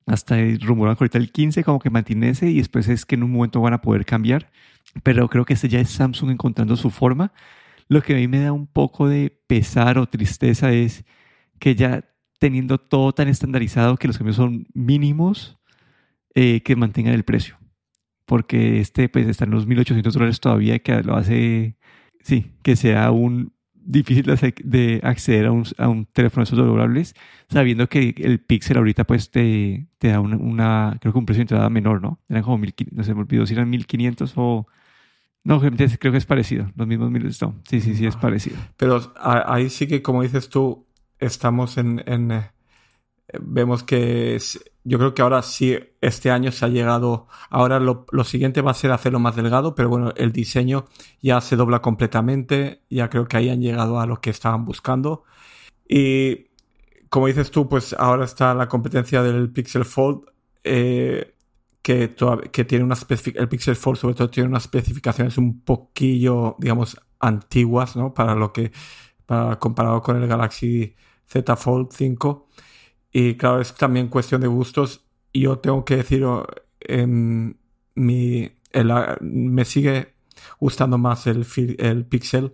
hasta 0.07 0.39
el 0.39 0.59
rumor 0.61 0.89
ahorita 0.89 1.19
el 1.19 1.31
15, 1.31 1.63
como 1.63 1.77
que 1.77 1.91
mantiene 1.91 2.29
ese 2.29 2.49
y 2.49 2.57
después 2.57 2.87
es 2.87 3.05
que 3.05 3.13
en 3.13 3.23
un 3.23 3.31
momento 3.31 3.61
van 3.61 3.73
a 3.73 3.81
poder 3.81 4.03
cambiar. 4.03 4.49
Pero 5.03 5.29
creo 5.29 5.45
que 5.45 5.53
este 5.53 5.69
ya 5.69 5.79
es 5.79 5.91
Samsung 5.91 6.31
encontrando 6.31 6.75
su 6.75 6.89
forma. 6.89 7.33
Lo 7.87 8.01
que 8.01 8.13
a 8.13 8.15
mí 8.15 8.27
me 8.27 8.39
da 8.39 8.51
un 8.51 8.65
poco 8.65 9.07
de 9.07 9.29
pesar 9.45 9.99
o 9.99 10.07
tristeza 10.07 10.71
es 10.71 11.05
que 11.59 11.75
ya 11.75 12.03
teniendo 12.39 12.77
todo 12.77 13.13
tan 13.13 13.27
estandarizado 13.27 13.97
que 13.97 14.07
los 14.07 14.17
cambios 14.17 14.35
son 14.35 14.67
mínimos 14.73 15.57
eh, 16.35 16.61
que 16.61 16.75
mantengan 16.75 17.13
el 17.13 17.23
precio. 17.23 17.57
Porque 18.25 18.79
este 18.79 19.09
pues 19.09 19.27
está 19.27 19.45
en 19.45 19.51
los 19.51 19.67
1.800 19.67 20.11
dólares 20.11 20.39
todavía 20.39 20.79
que 20.79 21.01
lo 21.01 21.15
hace, 21.15 21.77
sí, 22.21 22.51
que 22.61 22.75
sea 22.75 23.11
un 23.11 23.53
difícil 23.73 24.25
de 24.25 24.99
acceder 25.01 25.45
a 25.45 25.51
un, 25.51 25.63
a 25.77 25.87
un 25.87 26.05
teléfono 26.05 26.41
de 26.41 26.43
esos 26.43 26.59
doblables, 26.59 27.15
sabiendo 27.49 27.87
que 27.87 28.13
el 28.17 28.39
Pixel 28.39 28.77
ahorita 28.77 29.05
pues 29.05 29.31
te, 29.31 29.87
te 29.97 30.09
da 30.09 30.19
una, 30.19 30.97
creo 30.99 31.13
que 31.13 31.19
un 31.19 31.25
precio 31.25 31.39
de 31.39 31.43
entrada 31.43 31.69
menor, 31.69 32.01
¿no? 32.01 32.19
Eran 32.27 32.43
como 32.43 32.59
1.500, 32.59 32.91
no 32.91 33.03
sé, 33.03 33.13
me 33.13 33.21
olvidó 33.21 33.45
si 33.45 33.53
eran 33.53 33.71
1.500 33.71 34.33
o... 34.35 34.67
No, 35.43 35.61
creo 35.61 36.11
que 36.11 36.17
es 36.17 36.25
parecido, 36.25 36.69
los 36.75 36.87
mismos 36.87 37.09
mil, 37.09 37.23
no, 37.23 37.55
sí, 37.69 37.79
sí, 37.79 37.95
sí, 37.95 38.05
es 38.05 38.17
parecido. 38.17 38.57
Pero 38.75 39.13
ahí 39.21 39.69
sí 39.69 39.87
que, 39.87 40.01
como 40.01 40.21
dices 40.21 40.49
tú, 40.49 40.86
estamos 41.19 41.77
en, 41.77 42.31
eh, 42.31 42.51
vemos 43.41 43.83
que 43.83 44.37
yo 44.83 44.97
creo 44.97 45.13
que 45.13 45.21
ahora 45.21 45.41
sí 45.41 45.77
este 46.01 46.31
año 46.31 46.51
se 46.51 46.65
ha 46.65 46.69
llegado 46.69 47.27
ahora 47.49 47.79
lo, 47.79 48.05
siguiente 48.23 48.61
va 48.61 48.71
a 48.71 48.73
ser 48.73 48.91
hacerlo 48.91 49.19
más 49.19 49.35
delgado 49.35 49.75
pero 49.75 49.89
bueno 49.89 50.13
el 50.15 50.31
diseño 50.31 50.85
ya 51.21 51.41
se 51.41 51.55
dobla 51.55 51.81
completamente 51.81 52.83
ya 52.89 53.09
creo 53.09 53.27
que 53.27 53.37
ahí 53.37 53.49
han 53.49 53.61
llegado 53.61 53.99
a 53.99 54.05
lo 54.05 54.21
que 54.21 54.29
estaban 54.29 54.65
buscando. 54.65 55.23
Y 55.89 56.47
como 57.09 57.27
dices 57.27 57.51
tú 57.51 57.67
pues 57.69 57.93
ahora 57.93 58.25
está 58.25 58.53
la 58.53 58.67
competencia 58.67 59.21
del 59.23 59.51
Pixel 59.51 59.85
Fold 59.85 60.25
eh, 60.63 61.35
que, 61.81 62.15
que 62.51 62.65
tiene 62.65 62.83
una 62.85 62.95
el 63.35 63.49
Pixel 63.49 63.75
Fold 63.75 63.97
sobre 63.97 64.15
todo 64.15 64.29
tiene 64.29 64.49
unas 64.49 64.63
especificaciones 64.63 65.37
un 65.37 65.61
poquillo 65.61 66.55
digamos 66.59 66.97
antiguas 67.19 67.95
no 67.95 68.13
para 68.13 68.35
lo 68.35 68.53
que 68.53 68.71
para, 69.25 69.59
comparado 69.59 70.01
con 70.01 70.21
el 70.21 70.27
Galaxy 70.27 70.95
Z 71.27 71.55
Fold 71.55 71.89
5. 71.91 72.47
Y 73.11 73.35
claro, 73.35 73.61
es 73.61 73.73
también 73.75 74.09
cuestión 74.09 74.41
de 74.41 74.47
gustos. 74.47 75.05
Yo 75.33 75.59
tengo 75.59 75.85
que 75.85 75.97
decir, 75.97 76.25
em, 76.79 77.55
mi, 77.95 78.51
me 79.21 79.65
sigue 79.65 80.13
gustando 80.59 80.97
más 80.97 81.27
el, 81.27 81.45
el 81.79 82.05
Pixel 82.05 82.53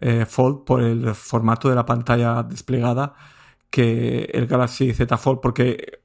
eh, 0.00 0.24
Fold 0.26 0.64
por 0.64 0.82
el 0.82 1.14
formato 1.14 1.68
de 1.68 1.74
la 1.74 1.84
pantalla 1.84 2.42
desplegada 2.42 3.14
que 3.70 4.24
el 4.32 4.46
Galaxy 4.46 4.92
Z 4.92 5.16
Fold, 5.16 5.40
porque 5.40 6.00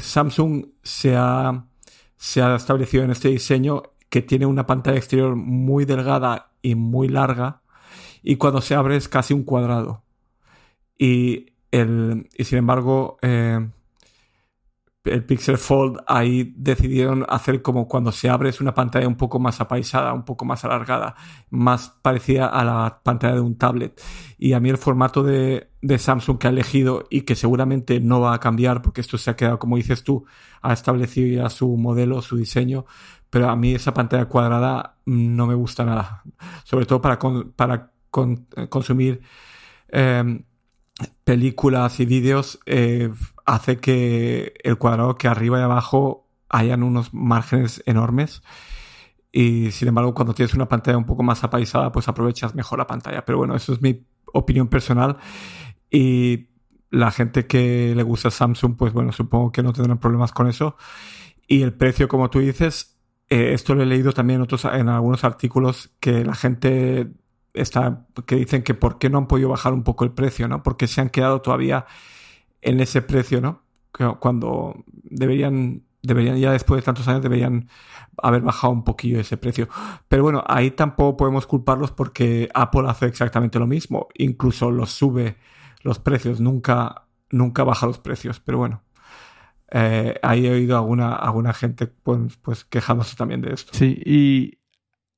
Samsung 0.00 0.66
se 0.82 1.14
ha, 1.16 1.66
se 2.16 2.42
ha 2.42 2.56
establecido 2.56 3.04
en 3.04 3.10
este 3.10 3.28
diseño 3.28 3.82
que 4.08 4.22
tiene 4.22 4.46
una 4.46 4.66
pantalla 4.66 4.96
exterior 4.96 5.36
muy 5.36 5.84
delgada 5.84 6.52
y 6.62 6.74
muy 6.74 7.08
larga 7.08 7.62
y 8.22 8.36
cuando 8.36 8.60
se 8.60 8.74
abre 8.74 8.96
es 8.96 9.08
casi 9.08 9.34
un 9.34 9.44
cuadrado. 9.44 10.03
Y, 10.98 11.46
el, 11.70 12.28
y 12.36 12.44
sin 12.44 12.58
embargo, 12.58 13.18
eh, 13.22 13.68
el 15.04 15.24
Pixel 15.24 15.58
Fold 15.58 15.98
ahí 16.06 16.54
decidieron 16.56 17.26
hacer 17.28 17.60
como 17.60 17.86
cuando 17.88 18.10
se 18.10 18.30
abre 18.30 18.48
es 18.48 18.60
una 18.60 18.74
pantalla 18.74 19.06
un 19.06 19.16
poco 19.16 19.38
más 19.38 19.60
apaisada, 19.60 20.14
un 20.14 20.24
poco 20.24 20.46
más 20.46 20.64
alargada, 20.64 21.14
más 21.50 21.90
parecida 22.00 22.46
a 22.46 22.64
la 22.64 23.00
pantalla 23.02 23.34
de 23.34 23.40
un 23.40 23.58
tablet. 23.58 24.00
Y 24.38 24.54
a 24.54 24.60
mí 24.60 24.70
el 24.70 24.78
formato 24.78 25.22
de, 25.22 25.68
de, 25.82 25.98
Samsung 25.98 26.38
que 26.38 26.46
ha 26.46 26.50
elegido 26.50 27.04
y 27.10 27.22
que 27.22 27.34
seguramente 27.34 28.00
no 28.00 28.20
va 28.20 28.34
a 28.34 28.40
cambiar 28.40 28.80
porque 28.80 29.02
esto 29.02 29.18
se 29.18 29.30
ha 29.30 29.36
quedado, 29.36 29.58
como 29.58 29.76
dices 29.76 30.04
tú, 30.04 30.24
ha 30.62 30.72
establecido 30.72 31.42
ya 31.42 31.50
su 31.50 31.76
modelo, 31.76 32.22
su 32.22 32.36
diseño, 32.36 32.86
pero 33.28 33.50
a 33.50 33.56
mí 33.56 33.74
esa 33.74 33.92
pantalla 33.92 34.24
cuadrada 34.26 34.96
no 35.04 35.46
me 35.46 35.54
gusta 35.54 35.84
nada. 35.84 36.22
Sobre 36.64 36.86
todo 36.86 37.02
para, 37.02 37.18
para 37.56 37.92
eh, 38.56 38.68
consumir 38.68 39.20
em, 39.88 40.44
películas 41.24 42.00
y 42.00 42.06
vídeos 42.06 42.60
eh, 42.66 43.10
hace 43.44 43.78
que 43.78 44.54
el 44.62 44.78
cuadrado 44.78 45.16
que 45.16 45.28
arriba 45.28 45.58
y 45.58 45.62
abajo 45.62 46.28
hayan 46.48 46.82
unos 46.82 47.12
márgenes 47.12 47.82
enormes. 47.86 48.42
Y 49.32 49.72
sin 49.72 49.88
embargo 49.88 50.14
cuando 50.14 50.34
tienes 50.34 50.54
una 50.54 50.68
pantalla 50.68 50.96
un 50.96 51.06
poco 51.06 51.22
más 51.22 51.42
apaisada 51.42 51.90
pues 51.90 52.08
aprovechas 52.08 52.54
mejor 52.54 52.78
la 52.78 52.86
pantalla. 52.86 53.24
Pero 53.24 53.38
bueno 53.38 53.56
eso 53.56 53.72
es 53.72 53.82
mi 53.82 54.06
opinión 54.32 54.68
personal. 54.68 55.16
Y 55.90 56.48
la 56.90 57.10
gente 57.10 57.46
que 57.46 57.92
le 57.96 58.02
gusta 58.02 58.30
Samsung 58.30 58.76
pues 58.76 58.92
bueno 58.92 59.12
supongo 59.12 59.50
que 59.50 59.62
no 59.62 59.72
tendrán 59.72 59.98
problemas 59.98 60.32
con 60.32 60.46
eso. 60.46 60.76
Y 61.48 61.62
el 61.62 61.72
precio 61.74 62.08
como 62.08 62.30
tú 62.30 62.38
dices 62.38 62.94
eh, 63.30 63.54
esto 63.54 63.74
lo 63.74 63.82
he 63.82 63.86
leído 63.86 64.12
también 64.12 64.42
otros, 64.42 64.64
en 64.66 64.88
algunos 64.88 65.24
artículos 65.24 65.90
que 65.98 66.24
la 66.24 66.34
gente 66.34 67.08
está, 67.54 68.06
que 68.26 68.36
dicen 68.36 68.62
que 68.62 68.74
por 68.74 68.98
qué 68.98 69.08
no 69.08 69.18
han 69.18 69.28
podido 69.28 69.48
bajar 69.48 69.72
un 69.72 69.84
poco 69.84 70.04
el 70.04 70.10
precio, 70.10 70.48
¿no? 70.48 70.62
Porque 70.62 70.86
se 70.86 71.00
han 71.00 71.08
quedado 71.08 71.40
todavía 71.40 71.86
en 72.60 72.80
ese 72.80 73.00
precio, 73.00 73.40
¿no? 73.40 73.62
Cuando 74.18 74.84
deberían, 75.04 75.84
deberían 76.02 76.36
ya 76.38 76.50
después 76.50 76.80
de 76.80 76.84
tantos 76.84 77.06
años 77.06 77.22
deberían 77.22 77.68
haber 78.20 78.42
bajado 78.42 78.72
un 78.72 78.82
poquillo 78.82 79.20
ese 79.20 79.36
precio. 79.36 79.68
Pero 80.08 80.24
bueno, 80.24 80.42
ahí 80.48 80.72
tampoco 80.72 81.16
podemos 81.16 81.46
culparlos 81.46 81.92
porque 81.92 82.48
Apple 82.54 82.88
hace 82.88 83.06
exactamente 83.06 83.60
lo 83.60 83.68
mismo. 83.68 84.08
Incluso 84.14 84.72
los 84.72 84.90
sube 84.90 85.36
los 85.82 86.00
precios, 86.00 86.40
nunca, 86.40 87.06
nunca 87.30 87.62
baja 87.62 87.86
los 87.86 87.98
precios. 87.98 88.40
Pero 88.40 88.58
bueno, 88.58 88.82
eh, 89.70 90.18
ahí 90.22 90.46
he 90.46 90.50
oído 90.50 90.76
alguna, 90.76 91.14
alguna 91.14 91.52
gente 91.52 91.86
pues, 91.86 92.36
pues 92.38 92.64
quejándose 92.64 93.14
también 93.14 93.40
de 93.42 93.52
esto. 93.52 93.72
Sí, 93.74 94.02
y 94.04 94.58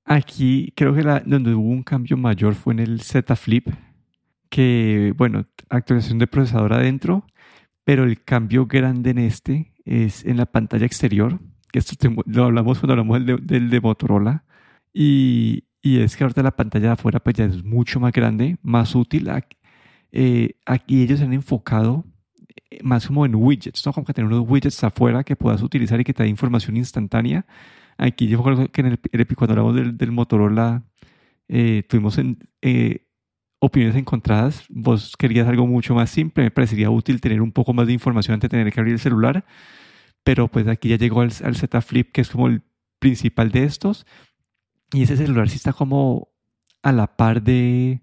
Aquí 0.09 0.73
creo 0.77 0.95
que 0.95 1.03
la, 1.03 1.19
donde 1.19 1.53
hubo 1.53 1.69
un 1.69 1.83
cambio 1.83 2.17
mayor 2.17 2.55
fue 2.55 2.73
en 2.75 2.79
el 2.79 3.01
Z 3.01 3.35
Flip, 3.35 3.67
que 4.49 5.13
bueno, 5.17 5.47
actualización 5.69 6.21
de 6.21 6.29
procesador 6.29 6.75
adentro, 6.75 7.27
pero 7.83 8.05
el 8.05 8.23
cambio 8.23 8.67
grande 8.67 9.11
en 9.11 9.19
este 9.19 9.73
es 9.85 10.25
en 10.25 10.37
la 10.37 10.47
pantalla 10.47 10.87
exterior, 10.87 11.41
que 11.73 11.81
esto 11.81 12.09
lo 12.25 12.45
hablamos 12.45 12.79
cuando 12.79 12.93
hablamos 12.93 13.27
del 13.45 13.69
de, 13.69 13.81
Motorola, 13.81 14.45
y, 14.93 15.65
y, 15.83 15.99
es 15.99 16.17
que 16.17 16.23
ahorita 16.23 16.43
la 16.45 16.55
pantalla 16.55 16.87
de 16.87 16.93
afuera 16.93 17.19
pues 17.19 17.35
ya 17.35 17.45
es 17.47 17.65
mucho 17.65 17.99
más 17.99 18.13
grande, 18.13 18.59
más 18.63 18.95
útil. 18.95 19.29
Eh, 20.13 20.55
aquí 20.67 21.03
ellos 21.03 21.21
han 21.21 21.33
enfocado 21.33 22.05
eh, 22.71 22.79
más 22.85 23.09
como 23.09 23.27
en 23.27 23.35
widgets, 23.35 23.85
¿no? 23.85 23.93
como 23.93 24.07
que 24.07 24.15
tener 24.15 24.31
unos 24.31 24.49
widgets 24.49 24.85
afuera 24.85 25.25
que 25.25 25.35
puedas 25.35 25.63
utilizar 25.63 26.01
y 26.01 26.05
que 26.05 26.15
te 26.15 26.23
da 26.23 26.29
información 26.29 26.77
instantánea 26.77 27.45
Aquí 27.99 28.29
yo 28.29 28.43
creo 28.43 28.71
que 28.71 28.81
en 28.81 28.87
el, 28.87 29.27
cuando 29.37 29.53
hablamos 29.53 29.75
del, 29.75 29.97
del 29.97 30.13
Motorola 30.13 30.85
eh, 31.49 31.85
tuvimos 31.89 32.19
eh, 32.63 33.07
opiniones 33.59 33.97
encontradas. 33.97 34.65
Vos 34.69 35.17
querías 35.17 35.49
algo 35.49 35.67
mucho 35.67 35.95
más 35.95 36.11
simple. 36.11 36.45
Me 36.45 36.51
parecería 36.51 36.91
útil 36.91 37.21
tener 37.21 37.41
un 37.41 37.53
poco 37.53 37.73
más 37.73 37.87
de 37.87 37.93
información 37.93 38.35
antes 38.35 38.51
de 38.51 38.59
tener 38.59 38.73
que 38.73 38.81
abrir 38.81 38.95
el 38.95 39.01
celular. 39.01 39.45
Pero 40.25 40.49
pues 40.49 40.67
aquí 40.69 40.89
ya 40.89 40.97
llegó 40.97 41.21
al, 41.21 41.31
Z 41.33 41.81
Flip, 41.83 42.13
que 42.13 42.21
es 42.21 42.31
como 42.31 42.49
el 42.49 42.63
principal 42.99 43.51
de 43.51 43.65
estos. 43.65 44.07
Y 44.93 45.03
ese 45.03 45.17
celular 45.17 45.49
sí 45.49 45.57
está 45.57 45.73
como 45.73 46.29
a 46.83 46.93
la 46.93 47.17
par 47.17 47.43
de, 47.43 48.03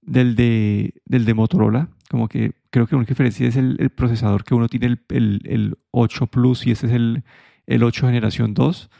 del, 0.00 0.36
de, 0.36 0.94
del 1.04 1.24
de 1.24 1.34
Motorola. 1.34 1.88
Como 2.08 2.28
que 2.28 2.54
creo 2.70 2.86
que 2.86 2.94
la 2.94 2.98
única 2.98 3.10
diferencia 3.10 3.46
es 3.46 3.56
el, 3.56 3.90
procesador 3.90 4.44
que 4.44 4.54
uno 4.54 4.68
tiene 4.68 4.98
el, 5.08 5.40
el, 5.44 5.78
8 5.90 6.26
Plus 6.28 6.66
y 6.66 6.72
este 6.72 6.86
es 6.86 6.92
el, 6.92 7.24
el 7.66 7.82
8 7.82 8.06
generación 8.06 8.54
2, 8.54 8.90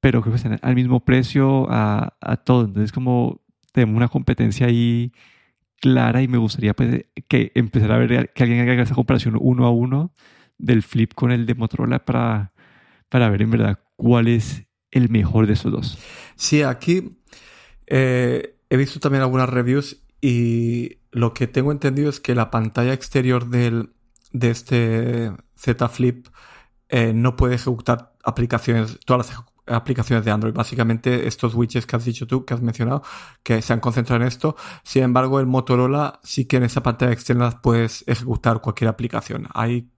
pero 0.00 0.20
creo 0.20 0.32
que 0.32 0.36
están 0.36 0.58
al 0.62 0.74
mismo 0.74 1.00
precio 1.00 1.66
a, 1.70 2.16
a 2.20 2.36
todo. 2.36 2.64
Entonces 2.64 2.92
como 2.92 3.40
tenemos 3.72 3.96
una 3.96 4.08
competencia 4.08 4.66
ahí 4.66 5.12
clara 5.80 6.22
y 6.22 6.28
me 6.28 6.38
gustaría 6.38 6.74
pues, 6.74 7.06
que 7.28 7.52
empezara 7.54 7.94
a 7.94 7.98
ver 7.98 8.32
que 8.32 8.42
alguien 8.42 8.68
haga 8.68 8.82
esa 8.82 8.94
comparación 8.94 9.36
uno 9.40 9.66
a 9.66 9.70
uno 9.70 10.12
del 10.58 10.82
Flip 10.82 11.14
con 11.14 11.30
el 11.30 11.46
de 11.46 11.54
Motorola 11.54 12.04
para, 12.04 12.52
para 13.08 13.30
ver 13.30 13.42
en 13.42 13.50
verdad 13.50 13.78
cuál 13.96 14.28
es 14.28 14.66
el 14.90 15.08
mejor 15.08 15.46
de 15.46 15.52
esos 15.52 15.70
dos. 15.70 15.98
Sí, 16.34 16.62
aquí 16.62 17.18
eh, 17.86 18.56
he 18.70 18.76
visto 18.76 19.00
también 19.00 19.22
algunas 19.22 19.48
reviews 19.48 20.02
y 20.20 20.98
lo 21.10 21.32
que 21.32 21.46
tengo 21.46 21.72
entendido 21.72 22.10
es 22.10 22.20
que 22.20 22.34
la 22.34 22.50
pantalla 22.50 22.92
exterior 22.92 23.48
del, 23.48 23.90
de 24.32 24.50
este 24.50 25.32
Z 25.56 25.88
Flip 25.88 26.26
eh, 26.88 27.12
no 27.14 27.36
puede 27.36 27.54
ejecutar 27.54 28.14
aplicaciones, 28.24 28.98
todas 29.04 29.28
las 29.28 29.36
aplicaciones 29.70 30.24
de 30.24 30.30
Android. 30.30 30.54
Básicamente 30.54 31.26
estos 31.26 31.54
widgets 31.54 31.86
que 31.86 31.96
has 31.96 32.04
dicho 32.04 32.26
tú, 32.26 32.44
que 32.44 32.54
has 32.54 32.62
mencionado, 32.62 33.02
que 33.42 33.62
se 33.62 33.72
han 33.72 33.80
concentrado 33.80 34.22
en 34.22 34.28
esto. 34.28 34.56
Sin 34.82 35.02
embargo, 35.02 35.40
el 35.40 35.46
Motorola 35.46 36.20
sí 36.22 36.46
que 36.46 36.56
en 36.56 36.64
esa 36.64 36.82
pantalla 36.82 37.12
externa 37.12 37.60
puedes 37.62 38.04
ejecutar 38.06 38.60
cualquier 38.60 38.88
aplicación. 38.88 39.48
Ahí 39.54 39.90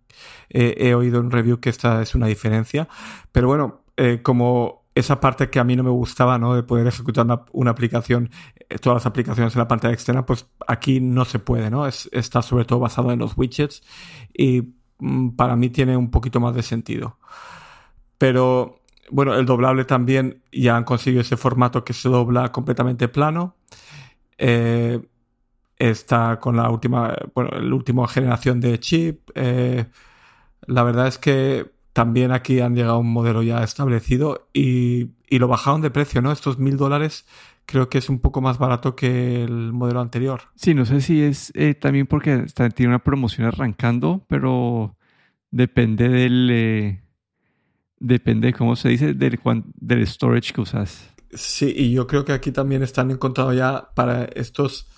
eh, 0.48 0.74
he 0.78 0.94
oído 0.94 1.20
en 1.20 1.30
review 1.30 1.60
que 1.60 1.70
esta 1.70 2.02
es 2.02 2.14
una 2.14 2.26
diferencia. 2.26 2.88
Pero 3.32 3.48
bueno, 3.48 3.82
eh, 3.96 4.20
como 4.22 4.80
esa 4.94 5.20
parte 5.20 5.50
que 5.50 5.58
a 5.58 5.64
mí 5.64 5.76
no 5.76 5.82
me 5.82 5.90
gustaba, 5.90 6.38
¿no? 6.38 6.54
De 6.54 6.62
poder 6.62 6.86
ejecutar 6.86 7.26
una, 7.52 7.70
aplicación, 7.70 8.30
eh, 8.68 8.78
todas 8.78 8.96
las 8.96 9.06
aplicaciones 9.06 9.54
en 9.54 9.58
la 9.58 9.68
pantalla 9.68 9.94
externa, 9.94 10.26
pues 10.26 10.46
aquí 10.66 11.00
no 11.00 11.24
se 11.24 11.38
puede, 11.38 11.70
¿no? 11.70 11.86
Es, 11.86 12.08
está 12.12 12.42
sobre 12.42 12.64
todo 12.64 12.80
basado 12.80 13.12
en 13.12 13.18
los 13.18 13.36
widgets 13.36 13.82
y 14.32 14.74
mm, 14.98 15.30
para 15.30 15.56
mí 15.56 15.70
tiene 15.70 15.96
un 15.96 16.10
poquito 16.10 16.40
más 16.40 16.54
de 16.54 16.62
sentido. 16.62 17.18
Pero 18.18 18.79
bueno, 19.11 19.35
el 19.35 19.47
doblable 19.47 19.85
también 19.85 20.42
ya 20.52 20.76
han 20.76 20.85
conseguido 20.85 21.23
ese 21.23 21.37
formato 21.37 21.85
que 21.85 21.92
se 21.92 22.09
dobla 22.09 22.52
completamente 22.52 23.09
plano. 23.09 23.57
Eh, 24.38 25.00
está 25.76 26.38
con 26.38 26.57
la 26.57 26.71
última, 26.71 27.16
bueno, 27.35 27.50
la 27.59 27.75
última 27.75 28.07
generación 28.09 28.61
de 28.61 28.78
chip. 28.78 29.30
Eh, 29.35 29.87
la 30.66 30.83
verdad 30.83 31.07
es 31.07 31.19
que 31.19 31.71
también 31.92 32.33
aquí 32.33 32.61
han 32.61 32.75
llegado 32.75 32.97
a 32.97 32.99
un 32.99 33.12
modelo 33.12 33.42
ya 33.42 33.62
establecido 33.62 34.49
y, 34.52 35.11
y 35.28 35.38
lo 35.38 35.49
bajaron 35.49 35.80
de 35.80 35.90
precio, 35.90 36.23
¿no? 36.23 36.33
Estos 36.33 36.59
mil 36.59 36.76
dólares 36.76 37.26
creo 37.66 37.88
que 37.88 37.99
es 37.99 38.09
un 38.09 38.19
poco 38.21 38.40
más 38.40 38.59
barato 38.59 38.97
que 38.97 39.42
el 39.45 39.73
modelo 39.73 40.00
anterior. 40.00 40.42
Sí, 40.57 40.75
no 40.75 40.85
sé 40.85 41.00
si 41.00 41.23
es 41.23 41.52
eh, 41.54 41.75
también 41.75 42.07
porque 42.07 42.47
tiene 42.75 42.90
una 42.90 42.99
promoción 42.99 43.47
arrancando, 43.47 44.25
pero 44.28 44.97
depende 45.50 46.09
del 46.09 47.00
depende, 48.00 48.52
¿cómo 48.52 48.75
se 48.75 48.88
dice? 48.88 49.14
Del, 49.14 49.38
del 49.76 50.07
storage 50.07 50.52
que 50.52 50.61
usas. 50.62 51.09
Sí, 51.33 51.73
y 51.76 51.92
yo 51.92 52.09
creo 52.09 52.25
que 52.25 52.33
aquí 52.33 52.50
también 52.50 52.83
están 52.83 53.11
encontrados 53.12 53.54
ya 53.54 53.90
para 53.95 54.25
estos, 54.25 54.88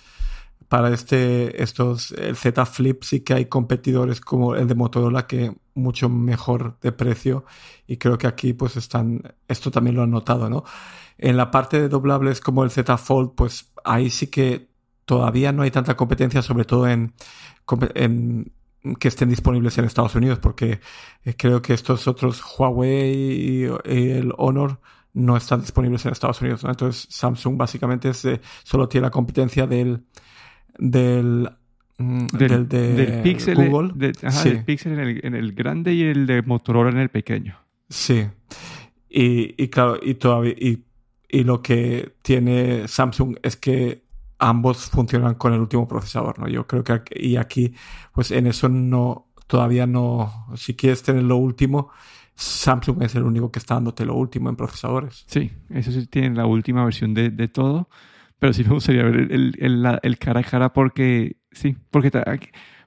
para 0.67 0.91
este, 0.91 1.61
estos, 1.61 2.11
el 2.13 2.35
Z 2.35 2.65
Flip 2.65 3.03
sí 3.03 3.19
que 3.19 3.35
hay 3.35 3.45
competidores 3.45 4.19
como 4.19 4.55
el 4.55 4.67
de 4.67 4.73
Motorola 4.73 5.27
que 5.27 5.55
mucho 5.75 6.09
mejor 6.09 6.79
de 6.81 6.91
precio 6.91 7.45
y 7.85 7.97
creo 7.97 8.17
que 8.17 8.25
aquí 8.25 8.53
pues 8.53 8.77
están, 8.77 9.21
esto 9.47 9.69
también 9.69 9.95
lo 9.95 10.03
han 10.03 10.11
notado, 10.11 10.49
¿no? 10.49 10.63
En 11.19 11.37
la 11.37 11.51
parte 11.51 11.79
de 11.79 11.89
doblables 11.89 12.41
como 12.41 12.63
el 12.63 12.71
Z 12.71 12.97
Fold, 12.97 13.33
pues 13.35 13.71
ahí 13.83 14.09
sí 14.09 14.27
que 14.27 14.69
todavía 15.05 15.51
no 15.51 15.61
hay 15.61 15.71
tanta 15.71 15.95
competencia, 15.95 16.41
sobre 16.41 16.65
todo 16.65 16.87
en, 16.87 17.13
en 17.93 18.51
que 18.99 19.07
estén 19.07 19.29
disponibles 19.29 19.77
en 19.77 19.85
Estados 19.85 20.15
Unidos, 20.15 20.39
porque 20.39 20.79
eh, 21.23 21.33
creo 21.37 21.61
que 21.61 21.73
estos 21.73 22.07
otros 22.07 22.41
Huawei 22.57 23.13
y, 23.13 23.63
el 23.85 24.33
Honor 24.37 24.79
no 25.13 25.37
están 25.37 25.61
disponibles 25.61 26.05
en 26.05 26.11
Estados 26.11 26.41
Unidos. 26.41 26.63
Entonces 26.63 27.07
Samsung 27.09 27.55
básicamente 27.55 28.11
solo 28.63 28.89
tiene 28.89 29.07
la 29.07 29.11
competencia 29.11 29.67
del 29.67 30.03
del 30.77 31.49
mm, 31.97 32.27
del, 32.27 32.67
de 32.67 33.21
Pixel, 33.23 33.69
Google. 33.69 33.91
del 33.95 34.63
Pixel 34.65 34.93
en 34.93 34.99
el, 34.99 35.25
en 35.25 35.35
el, 35.35 35.53
grande 35.53 35.93
y 35.93 36.03
el 36.03 36.25
de 36.25 36.41
Motorola 36.41 36.89
en 36.89 36.97
el 36.97 37.09
pequeño. 37.09 37.57
Sí. 37.89 38.25
Y, 39.09 39.63
y 39.63 39.67
claro, 39.67 39.99
y 40.01 40.15
todavía 40.15 40.53
y, 40.53 40.83
y 41.29 41.43
lo 41.43 41.61
que 41.61 42.15
tiene 42.21 42.87
Samsung 42.87 43.37
es 43.43 43.55
que 43.55 44.02
ambos 44.43 44.89
funcionan 44.89 45.35
con 45.35 45.53
el 45.53 45.61
último 45.61 45.87
procesador, 45.87 46.37
¿no? 46.37 46.47
Yo 46.47 46.67
creo 46.67 46.83
que 46.83 46.93
aquí, 46.93 47.13
y 47.17 47.37
aquí, 47.37 47.73
pues 48.13 48.31
en 48.31 48.47
eso 48.47 48.67
no, 48.69 49.31
todavía 49.47 49.87
no, 49.87 50.47
si 50.55 50.75
quieres 50.75 51.01
tener 51.01 51.23
lo 51.23 51.37
último, 51.37 51.89
Samsung 52.35 53.03
es 53.03 53.15
el 53.15 53.23
único 53.23 53.51
que 53.51 53.59
está 53.59 53.75
dándote 53.75 54.05
lo 54.05 54.15
último 54.15 54.49
en 54.49 54.55
procesadores. 54.55 55.23
Sí, 55.27 55.51
eso 55.69 55.91
sí 55.91 56.05
tienen 56.07 56.35
la 56.35 56.45
última 56.45 56.83
versión 56.83 57.13
de, 57.13 57.29
de 57.29 57.47
todo, 57.47 57.89
pero 58.37 58.51
sí 58.51 58.63
me 58.63 58.73
gustaría 58.73 59.03
ver 59.03 59.31
el, 59.31 59.55
el, 59.59 59.99
el, 60.01 60.17
cara 60.17 60.41
a 60.41 60.43
cara 60.43 60.73
porque, 60.73 61.37
sí, 61.51 61.77
porque, 61.89 62.11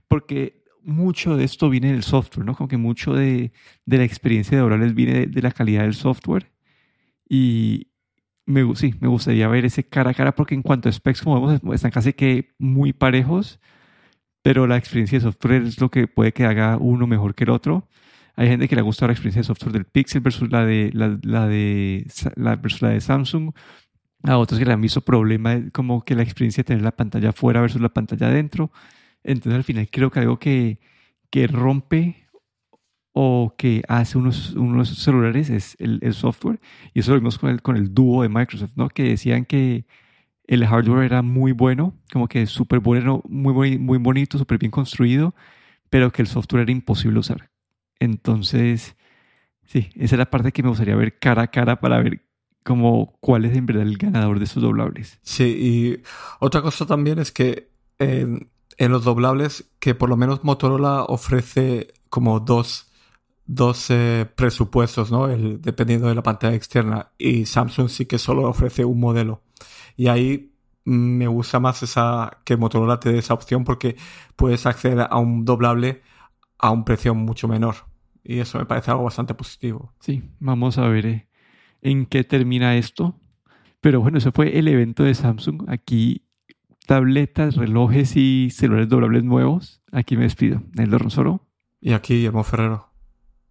porque 0.08 0.62
mucho 0.82 1.36
de 1.36 1.44
esto 1.44 1.70
viene 1.70 1.92
del 1.92 2.02
software, 2.02 2.44
¿no? 2.44 2.54
Como 2.54 2.68
que 2.68 2.76
mucho 2.76 3.14
de, 3.14 3.52
de 3.86 3.98
la 3.98 4.04
experiencia 4.04 4.58
de 4.58 4.62
Orales 4.62 4.94
viene 4.94 5.20
de, 5.20 5.26
de 5.26 5.42
la 5.42 5.52
calidad 5.52 5.82
del 5.82 5.94
software 5.94 6.52
y, 7.28 7.88
me, 8.46 8.76
sí, 8.76 8.94
me 9.00 9.08
gustaría 9.08 9.48
ver 9.48 9.64
ese 9.64 9.84
cara 9.84 10.10
a 10.10 10.14
cara 10.14 10.34
porque 10.34 10.54
en 10.54 10.62
cuanto 10.62 10.88
a 10.88 10.92
specs, 10.92 11.22
como 11.22 11.46
vemos, 11.46 11.74
están 11.74 11.90
casi 11.90 12.12
que 12.12 12.54
muy 12.58 12.92
parejos, 12.92 13.60
pero 14.42 14.66
la 14.66 14.76
experiencia 14.76 15.18
de 15.18 15.24
software 15.24 15.62
es 15.62 15.80
lo 15.80 15.90
que 15.90 16.06
puede 16.06 16.32
que 16.32 16.44
haga 16.44 16.76
uno 16.78 17.06
mejor 17.06 17.34
que 17.34 17.44
el 17.44 17.50
otro. 17.50 17.88
Hay 18.36 18.48
gente 18.48 18.68
que 18.68 18.76
le 18.76 18.82
gusta 18.82 19.06
la 19.06 19.12
experiencia 19.12 19.40
de 19.40 19.44
software 19.44 19.72
del 19.72 19.86
Pixel 19.86 20.20
versus 20.20 20.50
la 20.50 20.64
de, 20.64 20.90
la, 20.94 21.18
la 21.22 21.48
de, 21.48 22.06
la, 22.36 22.56
versus 22.56 22.82
la 22.82 22.90
de 22.90 23.00
Samsung. 23.00 23.52
A 24.22 24.38
otros 24.38 24.58
que 24.58 24.66
le 24.66 24.72
han 24.72 24.80
visto 24.80 25.00
problema 25.00 25.60
como 25.72 26.04
que 26.04 26.14
la 26.14 26.22
experiencia 26.22 26.62
de 26.62 26.66
tener 26.68 26.82
la 26.82 26.94
pantalla 26.94 27.32
fuera 27.32 27.60
versus 27.60 27.80
la 27.80 27.88
pantalla 27.88 28.28
adentro. 28.28 28.70
Entonces 29.24 29.54
al 29.54 29.64
final 29.64 29.88
creo 29.90 30.10
que 30.10 30.20
algo 30.20 30.38
que, 30.38 30.78
que 31.30 31.46
rompe 31.46 32.25
o 33.18 33.54
que 33.56 33.82
hace 33.88 34.18
unos, 34.18 34.52
unos 34.52 34.90
celulares 34.90 35.48
es 35.48 35.74
el, 35.78 36.00
el, 36.02 36.12
software. 36.12 36.60
Y 36.92 37.00
eso 37.00 37.12
lo 37.12 37.18
vimos 37.18 37.38
con 37.38 37.48
el, 37.48 37.62
con 37.62 37.78
el 37.78 37.94
dúo 37.94 38.22
de 38.22 38.28
Microsoft, 38.28 38.72
¿no? 38.76 38.90
Que 38.90 39.04
decían 39.04 39.46
que 39.46 39.86
el 40.46 40.66
hardware 40.66 41.06
era 41.06 41.22
muy 41.22 41.52
bueno, 41.52 41.94
como 42.12 42.28
que 42.28 42.44
súper 42.46 42.80
bueno, 42.80 43.22
muy, 43.26 43.78
muy 43.78 43.96
bonito, 43.96 44.36
súper 44.36 44.58
bien 44.58 44.70
construido, 44.70 45.34
pero 45.88 46.12
que 46.12 46.20
el 46.20 46.28
software 46.28 46.64
era 46.64 46.72
imposible 46.72 47.18
usar. 47.18 47.50
Entonces, 48.00 48.96
sí, 49.64 49.88
esa 49.94 50.16
es 50.16 50.18
la 50.18 50.28
parte 50.28 50.52
que 50.52 50.62
me 50.62 50.68
gustaría 50.68 50.94
ver 50.94 51.18
cara 51.18 51.44
a 51.44 51.50
cara 51.50 51.80
para 51.80 52.02
ver 52.02 52.20
como 52.64 53.16
cuál 53.20 53.46
es 53.46 53.56
en 53.56 53.64
verdad 53.64 53.84
el 53.84 53.96
ganador 53.96 54.40
de 54.40 54.44
esos 54.44 54.62
doblables. 54.62 55.20
Sí, 55.22 55.56
y 55.58 56.02
otra 56.38 56.60
cosa 56.60 56.84
también 56.84 57.18
es 57.18 57.32
que 57.32 57.70
en 57.98 58.50
los 58.78 59.04
doblables, 59.04 59.70
que 59.78 59.94
por 59.94 60.10
lo 60.10 60.18
menos 60.18 60.44
Motorola 60.44 61.04
ofrece 61.04 61.94
como 62.10 62.40
dos 62.40 62.85
dos 63.46 63.88
presupuestos, 64.34 65.10
¿no? 65.10 65.28
El, 65.28 65.60
dependiendo 65.62 66.08
de 66.08 66.14
la 66.14 66.22
pantalla 66.22 66.56
externa. 66.56 67.12
Y 67.18 67.46
Samsung 67.46 67.88
sí 67.88 68.06
que 68.06 68.18
solo 68.18 68.48
ofrece 68.48 68.84
un 68.84 69.00
modelo. 69.00 69.42
Y 69.96 70.08
ahí 70.08 70.52
me 70.84 71.26
gusta 71.26 71.58
más 71.58 71.82
esa 71.82 72.38
que 72.44 72.56
Motorola 72.56 73.00
te 73.00 73.12
dé 73.12 73.18
esa 73.18 73.34
opción 73.34 73.64
porque 73.64 73.96
puedes 74.36 74.66
acceder 74.66 75.06
a 75.10 75.18
un 75.18 75.44
doblable 75.44 76.02
a 76.58 76.70
un 76.70 76.84
precio 76.84 77.14
mucho 77.14 77.48
menor. 77.48 77.74
Y 78.22 78.38
eso 78.38 78.58
me 78.58 78.66
parece 78.66 78.90
algo 78.90 79.04
bastante 79.04 79.34
positivo. 79.34 79.92
Sí, 80.00 80.22
vamos 80.40 80.78
a 80.78 80.88
ver 80.88 81.06
eh, 81.06 81.28
en 81.82 82.06
qué 82.06 82.24
termina 82.24 82.76
esto. 82.76 83.18
Pero 83.80 84.00
bueno, 84.00 84.18
ese 84.18 84.32
fue 84.32 84.58
el 84.58 84.68
evento 84.68 85.04
de 85.04 85.14
Samsung. 85.14 85.68
Aquí 85.68 86.26
tabletas, 86.86 87.56
relojes 87.56 88.16
y 88.16 88.50
celulares 88.50 88.88
doblables 88.88 89.24
nuevos. 89.24 89.82
Aquí 89.92 90.16
me 90.16 90.24
despido. 90.24 90.62
Neldo 90.72 90.98
Rosoro. 90.98 91.46
Y 91.80 91.92
aquí 91.92 92.14
Guillermo 92.14 92.42
Ferrero. 92.42 92.95